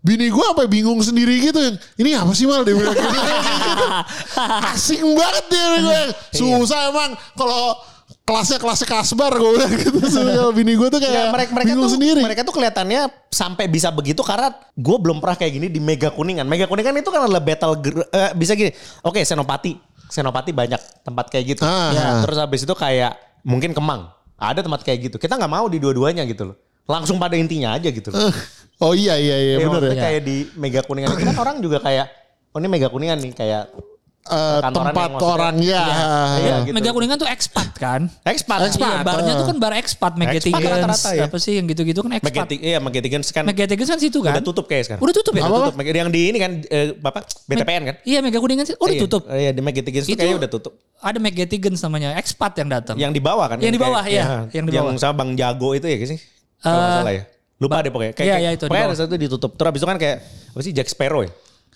[0.00, 1.60] bini gue apa bingung sendiri gitu
[2.00, 3.08] ini apa sih mal dia bilang gitu.
[4.72, 6.02] asing banget dia gue
[6.36, 7.76] susah emang kalau
[8.24, 9.98] kelasnya kelasnya kasbar gue bilang gitu
[10.40, 13.88] kalau bini gue tuh kayak mereka, mereka bingung tuh, sendiri mereka tuh kelihatannya sampai bisa
[13.94, 16.44] begitu karena gue belum pernah kayak gini di Mega Kuningan.
[16.44, 17.78] Mega Kuningan itu kan adalah battle
[18.10, 18.74] eh, bisa gini.
[19.06, 19.78] Oke, Senopati.
[20.10, 21.62] Senopati banyak tempat kayak gitu.
[21.62, 21.94] Ah.
[21.94, 23.14] Ya, terus habis itu kayak
[23.46, 24.10] mungkin Kemang.
[24.36, 25.16] Ada tempat kayak gitu.
[25.16, 26.56] Kita nggak mau di dua-duanya gitu loh.
[26.90, 28.28] Langsung pada intinya aja gitu loh.
[28.80, 31.78] Oh iya iya iya bener maksudnya ya kayak di Mega Kuningan itu kan orang juga
[31.78, 32.06] kayak
[32.50, 33.64] oh ini Mega Kuningan nih kayak
[34.20, 35.80] Eh, perkantoran tempat orang ya
[36.36, 36.76] Iya, gitu.
[36.76, 38.04] Mega Kuningan tuh expat kan?
[38.22, 38.68] expat.
[38.68, 41.24] Iya, barnya tuh kan bar expat, Expat Megatigans, rata-rata ya.
[41.24, 42.28] apa sih yang gitu-gitu kan expat.
[42.28, 44.36] Megatik, iya Megatigans kan Megatigans kan situ kan?
[44.36, 45.02] udah tutup kayak sekarang.
[45.02, 45.40] Udah tutup ya?
[45.40, 45.74] Udah tutup.
[45.74, 47.94] Mega- Yang di ini kan eh, Bapak BTPN kan?
[48.04, 48.76] Iya, Mega Kuningan sih.
[48.76, 49.22] Oh, udah Iya, tutup.
[49.24, 50.72] Iya, di Megatigans itu kayaknya udah tutup.
[51.00, 52.96] Ada Megatigans namanya, expat yang datang.
[53.00, 53.56] Yang di bawah kan?
[53.56, 54.24] Yang di bawah, iya.
[54.52, 54.92] Yang di bawah.
[54.92, 56.20] Yang sama Bang Jago itu ya sih?
[56.60, 57.24] Kalau Eh, salah ya.
[57.60, 58.12] Lupa deh pokoknya.
[58.16, 59.50] Kayak, iya, kayak- iya, itu di pokoknya ada satu ditutup.
[59.54, 61.30] Terus abis itu kan kayak apa sih Jack Sparrow ya?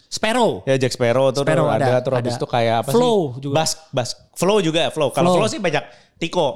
[0.09, 0.51] Sparrow.
[0.65, 2.41] Ya Jack Sparrow tuh Sparrow ada, ada, terus abis ada.
[2.41, 3.43] itu kayak apa Flow sih?
[3.45, 3.55] juga.
[3.61, 4.11] Bass, bass.
[4.33, 5.13] Flow juga, Flow.
[5.13, 5.45] Kalau Flow.
[5.45, 5.85] Flow sih banyak
[6.17, 6.49] Tiko.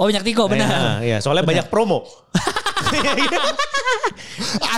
[0.00, 0.68] Oh, banyak Tiko, benar.
[0.70, 2.06] Iya, iya, soalnya banyak promo.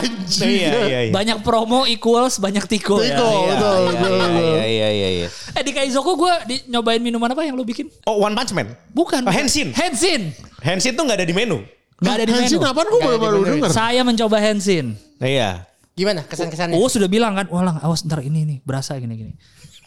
[0.02, 0.48] Anjing.
[0.48, 1.12] Iya iya iya.
[1.14, 3.14] Banyak promo equals banyak tiko, Tiko, ya.
[3.14, 4.18] betul, betul, betul.
[4.58, 5.28] Iya iya iya iya.
[5.54, 7.86] Eh di Kaizoko gue di, nyobain minuman apa yang lu bikin?
[8.04, 8.74] Oh One Punch Man.
[8.90, 9.22] Bukan.
[9.22, 9.70] Oh, Henshin.
[9.72, 10.32] Henshin.
[10.60, 11.62] Henshin tuh nggak ada di menu.
[12.02, 12.70] Gak ada di Henshin menu.
[12.70, 13.70] apaan gue baru baru denger.
[13.70, 14.86] Saya mencoba Henshin.
[15.22, 15.50] Nah, iya.
[15.92, 16.74] Gimana kesan-kesannya?
[16.74, 19.36] Oh sudah bilang kan, walang awas ntar ini nih berasa gini-gini.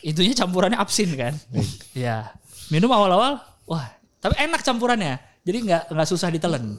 [0.05, 1.34] Itunya campurannya absin kan.
[1.97, 2.30] Iya.
[2.74, 3.38] Minum awal-awal,
[3.70, 3.86] wah
[4.18, 5.22] tapi enak campurannya.
[5.45, 6.74] Jadi nggak nggak susah ditelen.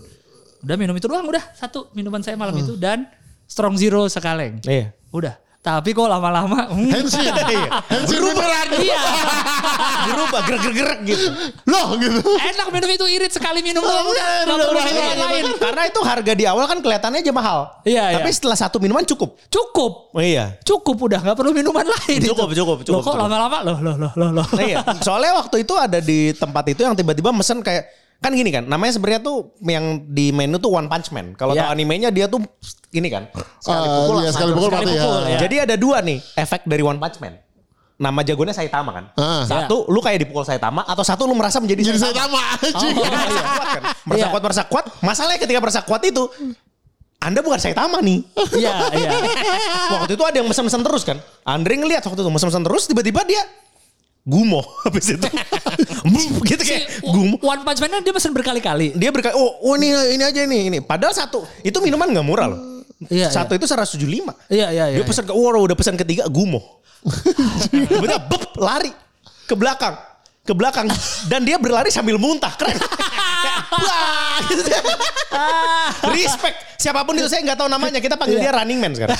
[0.66, 3.06] Udah minum itu doang udah satu minuman saya malam itu dan
[3.46, 4.58] strong zero sekaleng.
[4.66, 4.90] Iya.
[5.14, 5.38] Udah.
[5.66, 7.26] Tapi kok lama-lama, hmm, Henshin.
[7.90, 8.66] Henshin beneran.
[8.78, 9.02] iya.
[10.06, 11.26] Dirubah gerak-gerak gitu.
[11.66, 12.22] Loh gitu.
[12.22, 14.46] Enak minum itu irit sekali minum doang udah.
[15.26, 15.44] lain.
[15.66, 17.82] Karena itu harga di awal kan kelihatannya aja mahal.
[17.82, 18.36] Iya, Tapi iya.
[18.38, 19.42] setelah satu minuman cukup.
[19.50, 20.14] Cukup.
[20.14, 20.54] Oh iya.
[20.62, 22.20] Cukup udah nggak perlu minuman lain.
[22.22, 22.62] Cukup, itu.
[22.62, 24.46] cukup, cukup, Loh kok lama-lama loh loh loh loh loh.
[24.46, 24.78] Nah, iya.
[25.02, 28.92] Soalnya waktu itu ada di tempat itu yang tiba-tiba mesen kayak kan gini kan namanya
[28.92, 31.32] sebenarnya tuh yang di menu tuh One Punch Man.
[31.32, 31.62] Kalau Iya.
[31.62, 32.40] tahu animenya dia tuh
[32.90, 33.28] ini kan.
[33.58, 35.28] Sekali Ah, pukul iya, langsung sekali pukul Sekali mati pukul, ya.
[35.28, 35.38] ya.
[35.38, 37.34] Jadi ada dua nih efek dari One Punch Man.
[37.96, 39.04] Nama jagonya Saitama kan.
[39.14, 39.44] Ah.
[39.44, 42.36] Satu lu kayak dipukul Saitama atau satu lu merasa menjadi Jadi saya Saitama.
[42.36, 42.94] sama anjing.
[42.94, 43.82] Jadi merasa kuat kan.
[44.06, 44.26] Merasa Iya.
[44.28, 44.84] kuat merasa kuat.
[45.00, 46.22] Masalahnya ketika merasa kuat itu
[47.18, 48.20] anda bukan Saitama nih.
[48.54, 49.10] Iya iya.
[49.96, 51.16] waktu itu ada yang mesen-mesen terus kan.
[51.42, 53.40] Andre ngeliat waktu itu mesen-mesen terus tiba-tiba dia
[54.26, 55.28] gumo habis itu.
[56.50, 57.38] gitu Si kayak gumo.
[57.38, 58.98] One Punch Man dia pesen berkali-kali.
[58.98, 60.78] Dia berkata, oh, oh ini ini aja ini ini.
[60.82, 62.60] Padahal satu itu minuman nggak murah loh.
[63.06, 64.02] Iya, satu itu 175.
[64.50, 64.96] Iya iya iya.
[64.98, 66.82] Dia pesan ke, wow, udah pesan ketiga gumo.
[67.70, 68.90] Tiba-tiba bep, lari
[69.46, 69.94] ke belakang.
[70.42, 70.90] Ke belakang.
[71.30, 72.50] Dan dia berlari sambil muntah.
[72.56, 72.74] Keren.
[73.66, 74.70] Wah, gitu.
[76.14, 76.56] Respect.
[76.80, 77.98] Siapa pun itu saya nggak tahu namanya.
[77.98, 79.18] Kita panggil dia Running Man sekarang.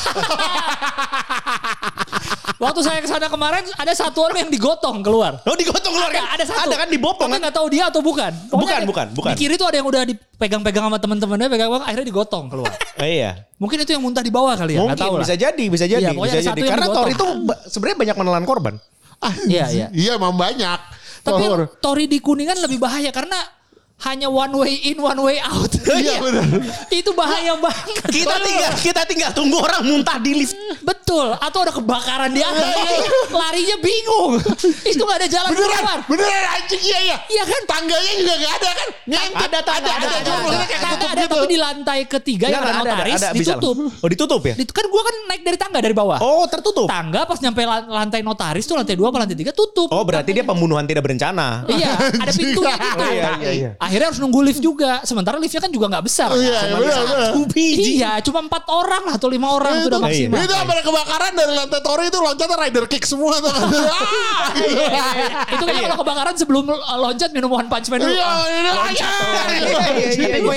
[2.57, 5.45] Waktu saya ke sana kemarin ada satu orang yang digotong keluar.
[5.45, 6.27] Oh digotong keluar Ada, kan?
[6.33, 6.61] ada satu.
[6.65, 7.41] Ada kan dibopong Tapi kan?
[7.45, 8.33] nggak tahu dia atau bukan.
[8.49, 9.33] Bukan, ada- bukan, bukan.
[9.33, 12.73] Di kiri tuh ada yang udah dipegang-pegang sama teman-temannya, pegang akhirnya digotong keluar.
[12.97, 13.45] Oh, iya.
[13.61, 15.29] Mungkin itu yang muntah di bawah kali ya, Mungkin tahu lah.
[15.29, 16.61] bisa jadi, bisa jadi, Iya, pokoknya bisa jadi.
[16.65, 16.97] Karena digotong.
[16.97, 17.27] Thor itu
[17.69, 18.75] sebenarnya banyak menelan korban.
[19.45, 19.87] Iya iya.
[19.93, 20.81] Iya emang banyak.
[21.21, 21.45] Tapi.
[21.77, 23.37] Tori di Kuningan lebih bahaya karena
[23.97, 25.73] hanya one way in, one way out.
[25.87, 26.45] Iya benar.
[26.93, 28.11] itu bahaya banget.
[28.11, 30.53] Kita tinggal kita tinggal tunggu orang muntah di lift.
[30.85, 31.33] Betul.
[31.41, 32.69] Atau ada kebakaran di atas.
[33.33, 34.37] Larinya bingung.
[34.93, 35.73] itu nggak ada jalan keluar.
[35.81, 37.17] Beneran, beneran anjing iya iya.
[37.31, 37.63] Iya kan?
[37.65, 38.89] Tangganya juga gak ada kan?
[39.07, 39.47] Nyentip.
[39.47, 40.57] Ada tangga, ada, ada, ada.
[40.67, 41.33] kayak Tangga ketutup ada gitu.
[41.33, 43.77] tapi di lantai ketiga yang ada notaris ditutup.
[44.03, 44.55] Oh ditutup ya?
[44.59, 46.19] Kan gua kan naik dari tangga dari bawah.
[46.21, 46.91] Oh tertutup.
[46.91, 49.89] Tangga pas nyampe lan- lantai notaris tuh lantai dua apa lantai tiga tutup.
[49.89, 51.65] Oh berarti dia pembunuhan tidak berencana.
[51.71, 52.99] Iya, ada pintunya gitu.
[52.99, 53.71] Oh, iya, iya, iya.
[53.87, 55.01] Akhirnya harus nunggu lift juga.
[55.07, 56.29] Sementara liftnya kan juga nggak besar.
[56.31, 57.19] Oh, Iya, Cuma benar, benar.
[57.31, 57.93] Satu biji.
[58.03, 60.37] Iya, cuma empat orang lah atau lima orang Itu, sudah maksimal.
[60.43, 63.53] itu apa ada kebakaran dari lantai Tori itu loncatnya rider kick semua tuh.
[63.55, 64.51] Ah,
[65.55, 68.11] itu kayaknya kalau kebakaran sebelum loncat minum one punch man dulu.
[68.13, 68.31] Iya,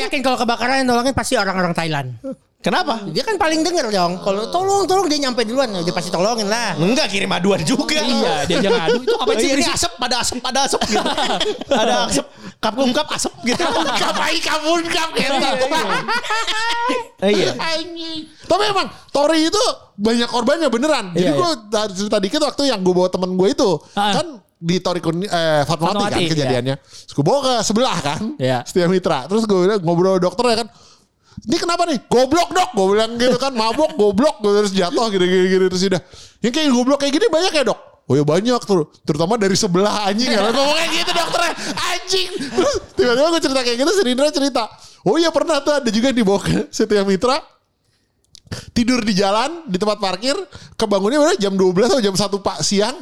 [0.09, 2.17] yakin kalau kebakaran yang nolongin pasti orang-orang Thailand.
[2.59, 3.07] Kenapa?
[3.15, 4.19] Dia kan paling denger dong.
[4.19, 5.71] Kalau tolong, tolong dia nyampe duluan.
[5.79, 6.75] Dia pasti tolongin lah.
[6.75, 7.95] Enggak kirim aduan juga.
[8.03, 9.75] Iya, dia jangan ngadu itu apa Oh, sih iya, ini berisik?
[9.79, 11.07] asap, ada asap, ada asap gitu.
[11.87, 12.25] ada asap,
[12.59, 13.63] kap ungkap asap gitu.
[13.95, 15.35] Kapai kabun kap gitu.
[17.23, 17.51] Iya.
[17.55, 18.19] Anjing.
[18.43, 19.63] Tapi emang Tori itu
[19.95, 21.05] banyak korbannya beneran.
[21.15, 21.49] Jadi Iya, gue
[21.95, 23.69] cerita dikit waktu yang gue bawa temen gue itu.
[23.95, 24.19] Ah.
[24.19, 26.75] Kan di Tori Kun, eh, Fatmawati kan Fatmawati, kejadiannya.
[26.83, 28.19] Terus gue bawa ke sebelah kan.
[28.35, 28.67] Iya.
[28.67, 29.31] Setia Mitra.
[29.31, 30.69] Terus gue bilang ngobrol sama dokter ya kan.
[31.45, 32.03] Ini kenapa nih?
[32.09, 32.69] Goblok dok.
[32.75, 33.53] Gue bilang gitu kan.
[33.55, 34.41] Mabok goblok.
[34.43, 35.65] Gue terus jatuh gini-gini.
[35.69, 36.01] Terus udah.
[36.43, 37.79] Yang kayak goblok kayak gini banyak ya dok?
[38.09, 38.89] Oh ya banyak tuh.
[39.05, 40.41] Terutama dari sebelah anjing ya.
[40.49, 41.53] Ngomongnya gitu dokternya.
[41.77, 42.29] Anjing.
[42.49, 43.91] Terus tiba-tiba gue cerita kayak gitu.
[43.93, 44.63] Serindra cerita.
[45.07, 47.39] Oh iya pernah tuh ada juga dibawa ke Setia Mitra
[48.73, 50.33] tidur di jalan di tempat parkir
[50.73, 52.97] kebangunnya mana jam 12 atau jam 1 pak siang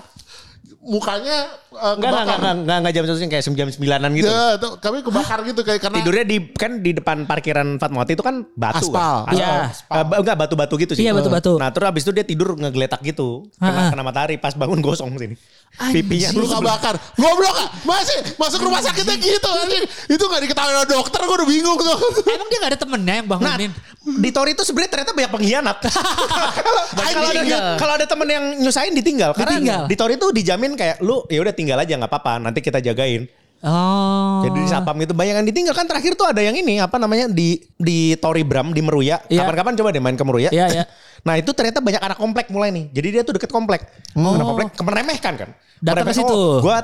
[0.88, 2.38] mukanya uh, Enggak, enggak, kebakar.
[2.39, 4.27] enggak, enggak, enggak jam satu kayak jam sembilanan gitu.
[4.27, 8.23] Ya, tuh, kami kebakar gitu kayak karena Tidurnya di kan di depan parkiran Fatmawati itu
[8.23, 9.27] kan batu Aspal.
[9.27, 9.35] kan.
[9.35, 9.49] Iya.
[9.69, 11.03] Eh, ba- enggak batu-batu gitu sih.
[11.03, 11.59] Iya, batu-batu.
[11.59, 13.45] Nah, terus habis itu dia tidur ngegeletak gitu.
[13.59, 13.67] Ah.
[13.67, 15.35] Kena, kena matahari pas bangun gosong sini.
[15.77, 17.67] Pipinya lu kebakar goblok ah.
[17.85, 21.97] masih masuk rumah sakitnya gitu anjing itu gak diketahui sama dokter gue udah bingung tuh
[22.33, 23.71] Emang dia gak ada temennya yang Nah, bangunin?
[24.07, 25.77] di Tori itu sebenarnya ternyata banyak pengkhianat.
[26.57, 26.81] Kalau
[27.21, 27.63] ada Ditinggal.
[27.75, 29.31] kalau ada temen yang nyusahin ditinggal.
[29.35, 29.83] Karena Ditinggal.
[29.85, 33.25] di Tori itu dijamin kayak lu ya udah tinggal aja nggak apa-apa nanti kita jagain.
[33.65, 34.45] Oh.
[34.45, 37.25] Jadi di sapam itu banyak yang ditinggal kan terakhir tuh ada yang ini apa namanya
[37.25, 39.17] di di Tori Bram di Meruya.
[39.25, 39.41] Iya.
[39.41, 40.49] Kapan-kapan coba deh main ke Meruya.
[40.53, 40.86] Iya, iya.
[41.25, 42.93] Nah itu ternyata banyak anak komplek mulai nih.
[42.93, 43.84] Jadi dia tuh deket komplek.
[44.13, 45.49] Anak komplek meremehkan kan.
[45.78, 46.30] Datang ke situ.
[46.30, 46.82] Oh, gua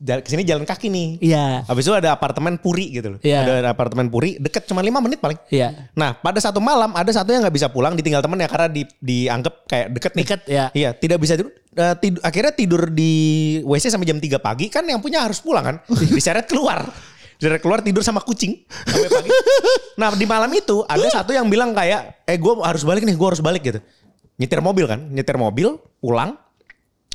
[0.00, 1.08] j- ke sini jalan kaki nih.
[1.18, 1.64] Iya.
[1.64, 3.18] Habis itu ada apartemen Puri gitu loh.
[3.24, 3.64] Iya.
[3.64, 5.40] Ada apartemen Puri deket cuma 5 menit paling.
[5.48, 5.90] Iya.
[5.96, 9.54] Nah pada satu malam ada satu yang nggak bisa pulang ditinggal temennya karena di, dianggap
[9.66, 10.24] kayak deket nih.
[10.28, 10.64] Deket, ya.
[10.76, 11.34] Iya tidak bisa
[11.70, 11.86] tidur.
[11.86, 13.12] Eh, tidur- akhirnya tidur di
[13.62, 15.76] WC sampai jam 3 pagi kan yang punya harus pulang kan.
[16.14, 16.86] Diseret keluar.
[17.40, 19.30] Dari keluar tidur sama kucing sampai pagi.
[19.96, 23.28] Nah di malam itu ada satu yang bilang kayak, eh gue harus balik nih, gue
[23.32, 23.80] harus balik gitu.
[24.36, 26.36] Nyetir mobil kan, nyetir mobil, pulang.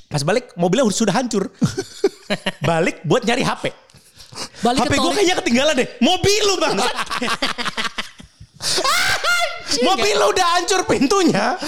[0.10, 1.54] Pas balik mobilnya udah sudah hancur.
[2.70, 3.70] balik buat nyari HP.
[4.66, 5.88] Balik HP gue kayaknya ketinggalan deh.
[6.02, 6.76] Mobil lu bang.
[9.76, 11.60] Mobil udah hancur pintunya.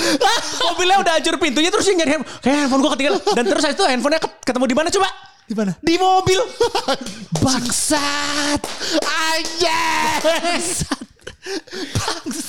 [0.63, 2.39] Mobilnya udah hancur pintunya terus dia nyari handphone.
[2.39, 3.21] Kayak handphone gue ketinggalan.
[3.35, 5.07] Dan terus itu handphonenya ket- ketemu di mana coba?
[5.47, 5.71] Di mana?
[5.79, 6.39] Di mobil.
[7.43, 8.61] Bangsat.
[9.03, 9.83] Aja.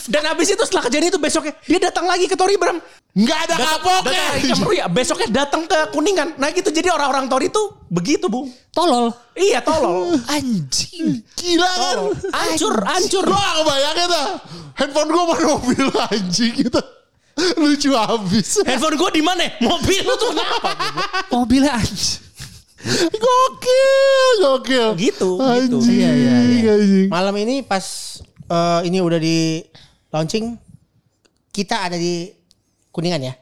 [0.08, 2.80] Dan habis itu setelah kejadian itu besoknya dia datang lagi ke Tori Bram.
[3.18, 4.26] Nggak ada kapoknya.
[4.72, 6.38] Ya, besoknya datang ke Kuningan.
[6.38, 8.48] Nah gitu jadi orang-orang Tori itu begitu bung.
[8.72, 9.10] Tolol.
[9.34, 10.16] Iya tolol.
[10.34, 11.24] Anjing.
[11.34, 11.96] Gila kan.
[12.32, 12.74] Hancur.
[13.26, 14.26] Gue gak kebayangin dah.
[14.78, 16.80] Handphone gue mana mobil anjing gitu.
[17.58, 18.62] Lucu habis.
[18.62, 19.50] Handphone gue di mana?
[19.58, 20.70] Mobil lu tuh kenapa?
[21.34, 22.22] Mobilnya anjing.
[23.18, 24.88] Gokil, gokil.
[24.94, 25.78] Gitu, gitu.
[25.90, 26.72] Iya, iya, iya.
[26.78, 27.08] anjing.
[27.10, 27.82] Malam ini pas
[28.48, 29.60] eh, ini udah di
[30.08, 30.56] launching,
[31.48, 32.32] kita ada di
[32.88, 33.34] Kuningan ya.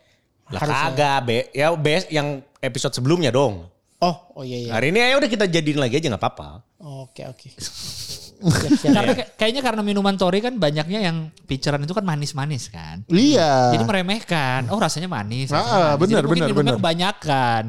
[0.47, 1.39] Lah kagak be.
[1.51, 3.67] Ya bes yang episode sebelumnya dong.
[3.99, 4.71] Oh, oh iya iya.
[4.77, 6.49] Hari ini ya udah kita jadiin lagi aja nggak apa-apa.
[6.79, 7.49] Oke oke.
[8.85, 13.01] Karena kayak- kayaknya karena minuman Tori kan banyaknya yang picturean itu kan manis-manis kan.
[13.09, 13.73] Iya.
[13.73, 14.69] Jadi meremehkan.
[14.69, 15.49] Oh rasanya manis.
[15.49, 15.97] Ah, rasanya manis.
[15.97, 16.79] benar, Jadi mungkin benar, minumnya benar.
[16.79, 17.63] kebanyakan.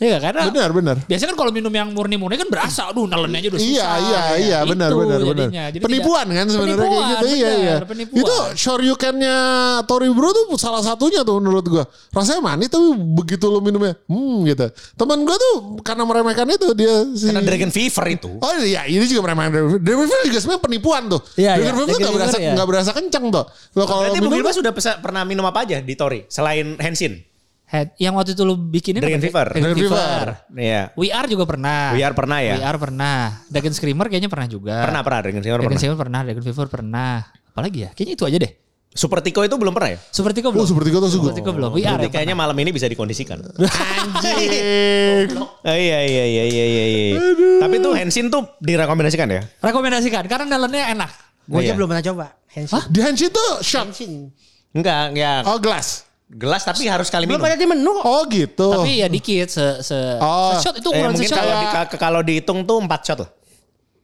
[0.00, 0.96] Iya karena Benar, benar.
[1.04, 3.68] biasanya kan kalau minum yang murni-murni kan berasa, aduh nelennya aja udah susah.
[3.68, 5.48] Iya iya iya benar benar benar.
[5.52, 7.76] Jadi Penipuan tidak- kan sebenarnya kayak Penipuan, gitu iya benar, iya.
[7.84, 8.20] Penipuan.
[8.24, 9.36] Itu shoryukennya
[9.84, 11.84] Tori Bro tuh salah satunya tuh menurut gua.
[12.16, 14.66] Rasanya manis tapi begitu lu minumnya hmm gitu.
[14.96, 18.30] Teman gua tuh karena meremehkan itu dia si Karena Dragon Fever itu.
[18.40, 19.84] Oh iya, ini juga meremehkan Dragon Fever.
[19.84, 21.20] Dragon Fever juga sebenarnya penipuan tuh.
[21.36, 21.72] Iya, Dragon iya.
[21.76, 22.52] Fever tuh Dragon nggak berasa Fever, iya.
[22.56, 23.44] nggak berasa kencang tuh.
[23.76, 27.28] Lo kalau Berarti minum sudah pernah minum apa aja di Tori selain Hensin?
[27.70, 29.22] Head, yang waktu itu lu bikinin Dragon?
[29.22, 29.46] Fever.
[29.54, 29.94] Dragon Dragon Fever.
[29.94, 30.28] Fever.
[30.58, 30.82] Iya.
[30.98, 31.94] VR juga pernah.
[31.94, 32.54] VR pernah ya?
[32.58, 33.16] VR pernah.
[33.46, 34.76] Dragon Screamer kayaknya pernah juga.
[34.82, 35.78] Pernah pernah Dragon Fever Dragon pernah.
[35.78, 36.20] Screamer pernah.
[36.26, 37.12] Dragon Fever pernah.
[37.54, 37.90] Apalagi ya?
[37.94, 38.52] Kayaknya itu aja deh.
[38.90, 39.98] Super Tico itu belum pernah ya?
[40.10, 40.66] Super Tico belum.
[40.66, 41.10] Oh, Super Tico tuh.
[41.14, 41.70] Super Tico belum.
[41.70, 43.38] VR Berarti ya kayaknya malam ini bisa dikondisikan.
[44.02, 45.30] Anjing.
[45.38, 46.84] Oh, iya iya iya iya iya.
[46.90, 47.18] iya.
[47.62, 49.46] Tapi tuh Hensin tuh direkomendasikan ya?
[49.62, 51.10] Rekomendasikan karena dalamnya enak.
[51.46, 51.74] Gue aja Iya.
[51.78, 52.26] belum pernah coba.
[52.50, 52.82] Henshin.
[52.90, 53.86] Di Henshin tuh shot.
[53.94, 54.34] Henshin.
[54.74, 56.09] Enggak, ya Oh gelas.
[56.30, 57.48] Gelas tapi harus sekali Belum minum.
[57.48, 57.90] ada di menu.
[57.92, 58.04] kok.
[58.04, 58.68] Oh gitu.
[58.72, 60.54] Tapi ya dikit se se, Oh.
[60.54, 61.38] se shot itu Eh, ukuran mungkin se shot.
[61.38, 63.30] kalau di, ka- kalau dihitung tuh 4 shot lah.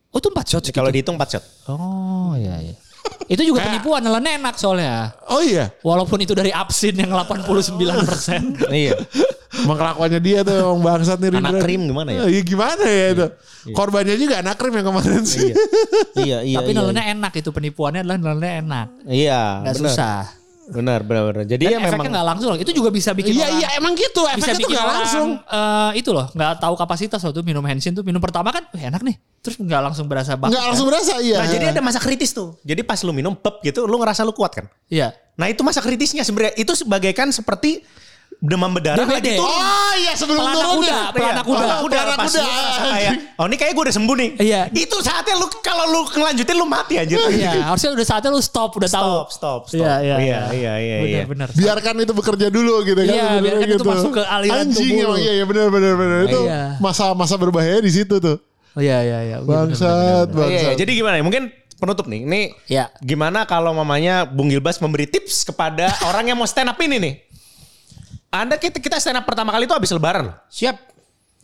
[0.09, 0.75] Oh itu 4 shot segitu?
[0.75, 1.45] Kalau dihitung 4 shot.
[1.69, 2.75] Oh iya iya.
[3.27, 5.15] itu juga penipuan nelennya enak soalnya.
[5.27, 5.71] Oh iya.
[5.81, 7.79] Walaupun itu dari absin yang 89%.
[8.75, 8.99] iya.
[9.57, 11.63] Emang kelakuannya dia tuh emang bangsat nih Anak Rindra.
[11.63, 12.21] krim gimana ya?
[12.27, 13.27] Iya gimana ya itu.
[13.69, 15.55] Korbannya juga anak krim yang kemarin sih.
[16.19, 16.59] iya iya.
[16.59, 16.77] Tapi iya.
[16.77, 18.87] nelennya enak itu penipuannya adalah nelennya enak.
[19.07, 19.91] Iya, Nggak benar.
[19.91, 20.19] susah.
[20.67, 21.45] Benar, benar, benar.
[21.45, 22.59] Jadi Dan ya efeknya memang nggak langsung loh.
[22.59, 24.23] Itu juga bisa bikin Iya orang, iya emang gitu.
[24.23, 25.29] bisa Efeknya tuh bikin gak orang langsung.
[25.39, 29.03] eh, itu loh nggak tahu kapasitas tuh minum Hensin tuh minum pertama kan "Wih, enak
[29.03, 31.39] nih terus nggak langsung berasa banget Nggak langsung berasa iya.
[31.39, 32.59] Nah, jadi ada masa kritis tuh.
[32.61, 34.67] Jadi pas lu minum pep gitu, lu ngerasa lu kuat kan?
[34.87, 36.57] iya Nah, itu masa kritisnya sebenarnya.
[36.57, 37.85] Itu sebagaikan seperti
[38.39, 39.11] demam berdarah DBD.
[39.11, 39.49] lagi turun.
[39.49, 41.01] Oh iya sebelum Pelana turun kuda, ya.
[41.11, 41.57] pelana kuda.
[41.57, 42.43] Pelana kuda, Pelana pas kuda.
[42.43, 44.31] ngerasa kayak, oh ini kayak gue udah sembuh nih.
[44.39, 44.61] Iya.
[44.71, 47.17] Itu saatnya lu kalau lu ngelanjutin lu mati anjir.
[47.29, 49.77] iya harusnya udah saatnya lu stop udah tahu Stop, stop, stop.
[49.77, 51.23] iya iya Iya, iya, iya, benar iya.
[51.25, 53.15] benar Biarkan itu bekerja dulu gitu kan.
[53.15, 55.17] Iya, biarkan itu masuk ke aliran Anjing tubuh lu.
[55.17, 56.19] iya iya benar benar benar.
[56.25, 56.63] Itu Iya.
[56.79, 58.37] masa-masa berbahaya di situ tuh.
[58.73, 60.37] Oh, iya iya iya Bangsat, Iya, iya.
[60.37, 60.73] bangsat.
[60.77, 61.25] jadi gimana ya?
[61.25, 62.21] Mungkin penutup nih.
[62.23, 62.93] Ini Iya.
[63.01, 67.15] gimana kalau mamanya Bung Gilbas memberi tips kepada orang yang mau stand up ini nih?
[68.31, 70.37] Anda kita, kita stand up pertama kali itu habis lebaran loh.
[70.51, 70.77] Siap.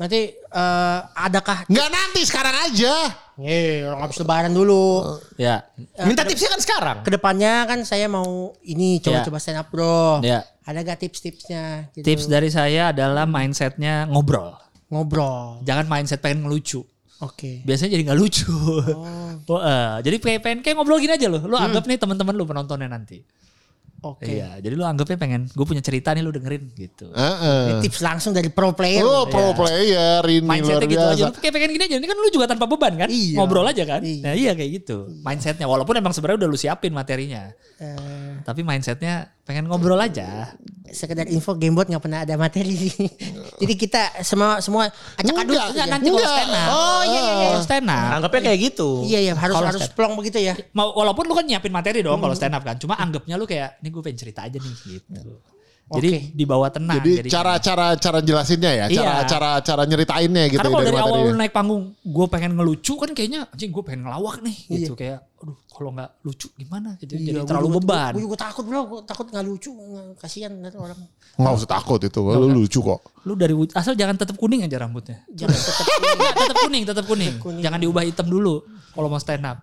[0.00, 2.94] Nanti eh, adakah Nggak nanti sekarang aja.
[3.42, 5.04] Eh, orang habis lebaran dulu.
[5.40, 5.62] Iya.
[6.04, 6.96] Minta tipsnya kan sekarang.
[7.06, 10.20] Ke depannya kan saya mau ini coba-coba stand up bro.
[10.20, 10.44] Iya.
[10.62, 11.90] Ada gak tips-tipsnya?
[11.90, 12.06] Gitu.
[12.06, 14.62] tips dari saya adalah mindsetnya ngobrol
[14.92, 15.64] ngobrol.
[15.64, 16.84] jangan mindset pengen ngelucu
[17.22, 17.62] Oke.
[17.62, 18.50] biasanya jadi nggak lucu.
[18.50, 19.62] Oh.
[19.70, 21.38] eh, jadi kayak pengen kayak ngobrol gini aja loh.
[21.46, 23.22] Lu anggap nih teman-teman lu penontonnya nanti.
[24.02, 24.26] Oke.
[24.26, 27.06] Iya, jadi lu anggapnya pengen gue punya cerita nih lu dengerin gitu.
[27.14, 27.62] Heeh.
[27.70, 28.98] Ini tips langsung dari pro player.
[29.06, 31.14] Lo pro player ini luar Mindsetnya gitu aja.
[31.14, 31.26] biasa.
[31.30, 31.96] Lu kayak pengen gini aja.
[32.02, 33.06] Ini kan lu juga tanpa beban kan?
[33.06, 33.38] Iya.
[33.38, 34.02] Ngobrol aja kan?
[34.02, 34.22] Iya.
[34.26, 35.06] Nah iya kayak gitu.
[35.22, 35.70] Mindsetnya.
[35.70, 37.54] Walaupun emang sebenarnya udah lu siapin materinya.
[37.78, 40.54] Eh, Tapi mindsetnya pengen ngobrol aja.
[40.92, 42.92] sekedar info Gamebot nggak pernah ada materi.
[43.64, 45.56] Jadi kita semua semua acak aduk.
[45.56, 45.82] Enggak, aja.
[45.88, 46.68] nanti kalau stand up.
[46.68, 47.46] Oh, iya, iya, iya.
[47.48, 48.10] Kalau stand up.
[48.20, 48.88] Anggapnya kayak gitu.
[49.08, 50.52] Iya iya harus Kalau harus plong begitu ya.
[50.76, 52.76] Mau, walaupun lu kan nyiapin materi dong kalau stand up kan.
[52.76, 55.40] Cuma anggapnya lu kayak, ini gue pengen cerita aja nih gitu.
[55.92, 56.20] Jadi Oke.
[56.32, 57.00] dibawa tenang.
[57.00, 59.00] Jadi cara-cara cara jelasinnya ya, Iya.
[59.00, 61.40] cara cara cara nyeritainnya gitu Karena ya kalau dari awal lu materinya.
[61.40, 65.58] naik panggung, gue pengen ngelucu kan kayaknya, anjing gue pengen ngelawak nih gitu kayak, aduh
[65.68, 66.94] kalau nggak lucu gimana?
[66.96, 67.12] Gitu.
[67.12, 68.12] jadi Iya, terlalu gua juga- beban.
[68.14, 70.98] Gue juga takut bro, gue takut nggak lucu, nggak- kasihan nanti orang.
[71.34, 73.00] Nggak usah takut itu, lu lucu kok.
[73.22, 75.18] Lu dari asal jangan tetap kuning aja rambutnya.
[75.28, 75.86] Jangan tetap
[76.62, 77.34] kuning, tetap kuning.
[77.36, 77.58] kuning.
[77.60, 78.62] Jangan diubah hitam dulu.
[78.92, 79.58] kalau mau stand up.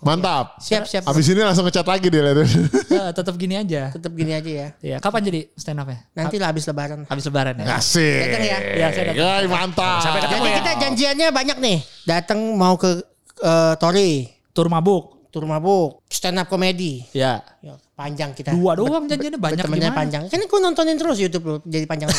[0.00, 0.56] Mantap.
[0.58, 1.04] Siap siap.
[1.04, 2.40] Abis ini langsung ngechat lagi dia lihat.
[2.90, 3.92] Eh, tetap gini aja.
[3.92, 4.68] Tetap gini aja ya.
[4.82, 6.00] Ya, kapan jadi stand up ya?
[6.10, 7.04] Nanti lah habis lebaran.
[7.04, 7.76] Habis lebaran ya.
[7.76, 8.00] Asik.
[8.24, 8.58] Datang ya.
[8.72, 9.20] Ya, saya datang.
[9.20, 10.00] Yoi, mantap.
[10.00, 10.56] Sampai ketemu Jadi ya.
[10.56, 11.78] kita janjiannya banyak nih.
[12.02, 13.04] Datang mau ke
[13.38, 15.19] eh, Tori, Tur mabuk.
[15.30, 17.06] Tur mabuk, stand up comedy.
[17.14, 17.38] Ya.
[17.62, 18.50] Ya, panjang kita.
[18.50, 19.94] Dua doang janjiannya banyak gimana?
[19.94, 20.22] panjang.
[20.26, 22.10] Kan gue nontonin terus YouTube lo jadi panjang.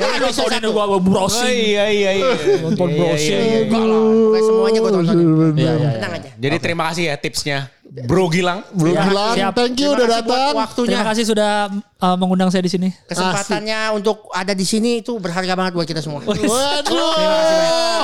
[0.00, 1.52] Ya, nontonin gua gua browsing.
[1.52, 2.32] iya iya iya.
[2.64, 3.68] Nonton browsing.
[3.68, 5.26] Enggak lah, semuanya gue tontonin.
[5.28, 5.90] Iya, iya, iya.
[6.00, 6.30] Tenang aja.
[6.32, 7.58] Jadi terima kasih ya tipsnya.
[7.92, 8.64] Bro Gilang.
[8.72, 9.52] Bro Ya, Gilang, siap.
[9.52, 10.52] thank you Terima udah kasih datang.
[10.56, 10.88] waktunya.
[10.96, 11.52] Terima kasih sudah
[12.00, 12.88] uh, mengundang saya di sini.
[13.04, 16.24] Kesempatannya untuk ada di sini itu berharga banget buat kita semua.
[16.24, 16.40] Waduh.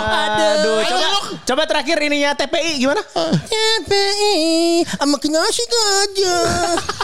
[0.04, 1.08] Aduh, coba,
[1.48, 3.00] coba terakhir ininya TPI gimana?
[3.48, 6.44] TPI sama nasi gajah.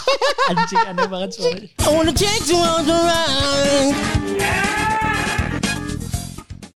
[0.53, 1.69] Anjing aneh banget suaranya.
[1.81, 4.84] I wanna take you on the ride.